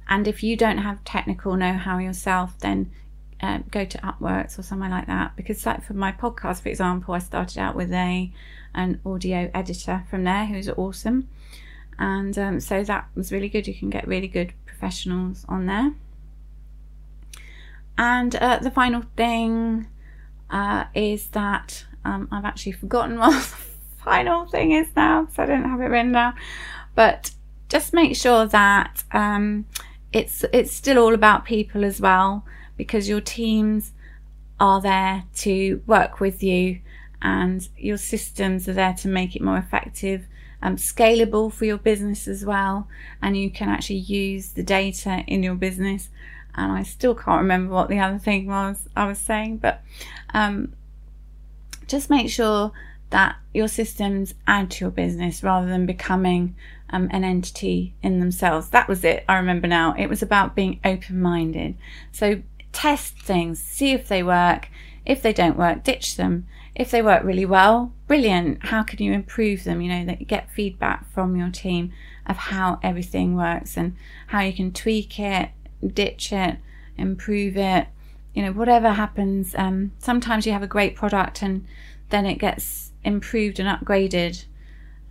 And 0.09 0.27
if 0.29 0.42
you 0.42 0.57
don't 0.57 0.79
have 0.79 1.05
technical 1.05 1.57
know 1.57 1.75
how 1.75 1.99
yourself, 1.99 2.59
then 2.61 2.90
uh, 3.40 3.59
go 3.71 3.85
to 3.85 3.99
Upworks 3.99 4.59
or 4.59 4.62
somewhere 4.62 4.90
like 4.90 5.07
that. 5.07 5.37
Because, 5.37 5.64
like 5.66 5.85
for 5.85 5.95
my 5.95 6.12
podcast, 6.12 6.62
for 6.62 6.69
example, 6.69 7.14
I 7.14 7.19
started 7.19 7.59
out 7.59 7.77
with 7.77 7.92
a 7.92 8.31
an 8.75 9.01
audio 9.07 9.51
editor 9.55 10.05
from 10.11 10.25
there 10.25 10.47
who's 10.47 10.69
awesome, 10.69 11.29
and 11.99 12.38
um, 12.38 12.61
so 12.61 12.85
that 12.85 13.09
was 13.14 13.33
really 13.33 13.49
good. 13.49 13.66
You 13.66 13.75
can 13.75 13.90
get 13.90 14.07
really 14.07 14.29
good 14.29 14.53
professionals 14.66 15.45
on 15.49 15.66
there. 15.66 15.95
And 17.99 18.37
uh, 18.37 18.59
the 18.59 18.71
final 18.71 19.03
thing 19.16 19.87
uh, 20.50 20.85
is 20.94 21.28
that 21.28 21.85
um, 22.04 22.28
I've 22.30 22.44
actually 22.44 22.72
forgotten 22.72 23.18
what 23.18 23.32
the 23.32 23.56
final 24.04 24.46
thing 24.46 24.72
is 24.72 24.88
now 24.96 25.22
because 25.22 25.38
I 25.38 25.46
don't 25.46 25.64
have 25.64 25.80
it 25.80 25.87
written 25.87 26.12
down. 26.12 26.35
But 26.94 27.32
just 27.68 27.92
make 27.92 28.16
sure 28.16 28.46
that 28.46 29.04
um, 29.12 29.66
it's 30.12 30.44
it's 30.52 30.72
still 30.72 30.98
all 30.98 31.14
about 31.14 31.44
people 31.44 31.85
as 31.85 32.00
well 32.00 32.44
because 32.76 33.09
your 33.09 33.20
teams 33.20 33.92
are 34.59 34.80
there 34.80 35.24
to 35.35 35.82
work 35.87 36.20
with 36.20 36.42
you 36.42 36.80
and 37.20 37.68
your 37.76 37.96
systems 37.96 38.68
are 38.68 38.72
there 38.72 38.94
to 38.94 39.09
make 39.09 39.35
it 39.35 39.42
more 39.42 39.59
effective 39.59 40.26
um, 40.62 40.76
scalable 40.76 41.52
for 41.52 41.64
your 41.64 41.76
business 41.76 42.26
as 42.26 42.44
well 42.44 42.88
and 43.20 43.37
you 43.37 43.50
can 43.50 43.68
actually 43.68 43.96
use 43.96 44.52
the 44.52 44.62
data 44.62 45.22
in 45.26 45.42
your 45.42 45.54
business 45.54 46.09
and 46.57 46.73
I 46.73 46.83
still 46.83 47.14
can't 47.14 47.42
remember 47.42 47.73
what 47.73 47.88
the 47.88 47.99
other 47.99 48.19
thing 48.19 48.47
was 48.47 48.88
I 48.97 49.07
was 49.07 49.19
saying, 49.19 49.59
but 49.59 49.83
um, 50.33 50.75
just 51.87 52.11
make 52.11 52.31
sure 52.31 52.73
that 53.11 53.37
your 53.55 53.69
systems 53.69 54.35
add 54.47 54.71
to 54.73 54.85
your 54.85 54.90
business 54.90 55.42
rather 55.42 55.66
than 55.66 55.87
becoming 55.87 56.57
um, 56.90 57.09
an 57.12 57.25
entity 57.25 57.95
in 58.03 58.21
themselves. 58.21 58.71
That 58.71 58.88
was 58.88 59.05
it. 59.05 59.25
I 59.29 59.37
remember 59.37 59.69
now. 59.69 59.95
It 59.97 60.09
was 60.09 60.23
about 60.23 60.57
being 60.57 60.81
open 60.85 61.21
minded. 61.21 61.77
So 62.12 62.42
test 62.73 63.21
things, 63.21 63.61
see 63.61 63.92
if 63.92 64.09
they 64.09 64.23
work. 64.23 64.69
If 65.05 65.23
they 65.23 65.33
don't 65.33 65.57
work, 65.57 65.85
ditch 65.85 66.16
them. 66.16 66.47
If 66.75 66.90
they 66.90 67.01
work 67.01 67.23
really 67.23 67.47
well, 67.47 67.92
brilliant. 68.07 68.66
How 68.66 68.83
can 68.83 69.03
you 69.03 69.12
improve 69.12 69.64
them? 69.64 69.81
You 69.81 69.88
know, 69.88 70.05
that 70.07 70.21
you 70.21 70.27
get 70.27 70.51
feedback 70.51 71.11
from 71.12 71.37
your 71.37 71.51
team 71.51 71.92
of 72.27 72.37
how 72.37 72.81
everything 72.83 73.37
works 73.37 73.77
and 73.77 73.97
how 74.29 74.40
you 74.40 74.53
can 74.53 74.73
tweak 74.73 75.19
it 75.21 75.51
ditch 75.87 76.33
it, 76.33 76.59
improve 76.97 77.57
it, 77.57 77.89
you 78.35 78.43
know, 78.43 78.53
whatever 78.53 78.91
happens. 78.91 79.55
Um, 79.57 79.93
sometimes 79.99 80.47
you 80.47 80.53
have 80.53 80.62
a 80.62 80.69
great 80.69 80.95
product 80.95 81.43
and 81.43 81.67
then 82.11 82.27
it 82.27 82.39
gets 82.39 82.93
improved 83.03 83.59
and 83.59 83.69
upgraded. 83.69 84.45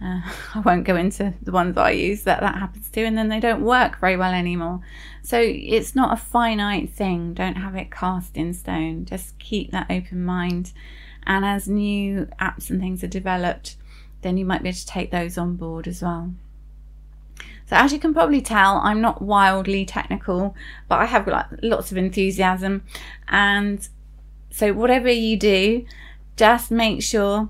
Uh, 0.02 0.22
I 0.56 0.60
won't 0.60 0.86
go 0.86 0.96
into 0.96 1.34
the 1.42 1.52
ones 1.52 1.78
I 1.78 1.92
use 1.92 2.24
that 2.24 2.42
that 2.42 2.56
happens 2.56 2.90
to, 2.92 3.04
and 3.04 3.18
then 3.18 3.30
they 3.30 3.40
don't 3.40 3.62
work 3.62 4.00
very 4.00 4.18
well 4.18 4.34
anymore. 4.34 4.82
So 5.24 5.40
it's 5.42 5.96
not 5.96 6.14
a 6.14 6.22
finite 6.22 6.92
thing. 6.92 7.34
Don't 7.34 7.56
have 7.56 7.76
it 7.76 7.92
cast 7.92 8.38
in 8.38 8.54
stone. 8.54 9.06
Just 9.06 9.38
keep 9.40 9.72
that 9.72 9.90
open 9.90 10.24
mind. 10.24 10.72
And 11.26 11.44
as 11.44 11.68
new 11.68 12.28
apps 12.40 12.70
and 12.70 12.80
things 12.80 13.04
are 13.04 13.08
developed, 13.08 13.78
then 14.22 14.38
you 14.38 14.46
might 14.46 14.62
be 14.62 14.70
able 14.70 14.78
to 14.78 14.86
take 14.86 15.12
those 15.12 15.38
on 15.38 15.56
board 15.56 15.88
as 15.88 16.02
well. 16.04 16.32
So 17.68 17.76
as 17.76 17.92
you 17.92 18.00
can 18.00 18.14
probably 18.14 18.42
tell, 18.42 18.78
I'm 18.78 19.02
not 19.02 19.22
wildly 19.22 19.86
technical, 19.86 20.56
but 20.88 21.00
I 21.00 21.06
have 21.06 21.28
like 21.28 21.48
lots 21.64 21.92
of 21.92 21.98
enthusiasm. 21.98 22.84
And 23.28 23.88
so 24.52 24.72
whatever 24.74 25.10
you 25.10 25.38
do, 25.38 25.86
just 26.38 26.70
make 26.70 27.02
sure 27.02 27.50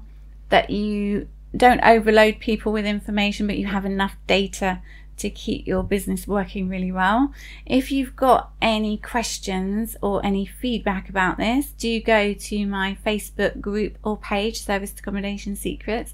that 0.49 0.69
you 0.69 1.27
don't 1.55 1.81
overload 1.81 2.39
people 2.39 2.71
with 2.71 2.85
information, 2.85 3.47
but 3.47 3.57
you 3.57 3.67
have 3.67 3.85
enough 3.85 4.15
data 4.27 4.81
to 5.17 5.29
keep 5.29 5.65
your 5.65 5.83
business 5.83 6.27
working 6.27 6.67
really 6.67 6.91
well. 6.91 7.33
If 7.65 7.91
you've 7.91 8.15
got 8.15 8.51
any 8.61 8.97
questions 8.97 9.95
or 10.01 10.25
any 10.25 10.45
feedback 10.45 11.09
about 11.09 11.37
this, 11.37 11.67
do 11.67 12.01
go 12.01 12.33
to 12.33 12.65
my 12.65 12.97
Facebook 13.05 13.61
group 13.61 13.97
or 14.03 14.17
page, 14.17 14.61
Service 14.61 14.93
Accommodation 14.97 15.55
Secrets. 15.55 16.13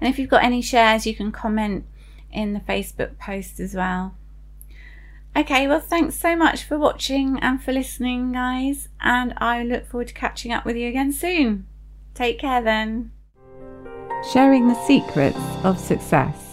And 0.00 0.08
if 0.08 0.18
you've 0.18 0.30
got 0.30 0.44
any 0.44 0.60
shares, 0.60 1.06
you 1.06 1.14
can 1.14 1.32
comment 1.32 1.86
in 2.32 2.52
the 2.52 2.60
Facebook 2.60 3.18
post 3.18 3.60
as 3.60 3.74
well. 3.74 4.14
Okay, 5.34 5.66
well, 5.66 5.80
thanks 5.80 6.14
so 6.16 6.36
much 6.36 6.62
for 6.62 6.78
watching 6.78 7.38
and 7.40 7.62
for 7.62 7.72
listening, 7.72 8.32
guys, 8.32 8.88
and 9.00 9.32
I 9.38 9.62
look 9.62 9.86
forward 9.86 10.08
to 10.08 10.14
catching 10.14 10.52
up 10.52 10.66
with 10.66 10.76
you 10.76 10.88
again 10.88 11.12
soon. 11.12 11.66
Take 12.14 12.38
care 12.38 12.60
then. 12.60 13.12
Sharing 14.32 14.68
the 14.68 14.86
secrets 14.86 15.38
of 15.64 15.78
success. 15.78 16.51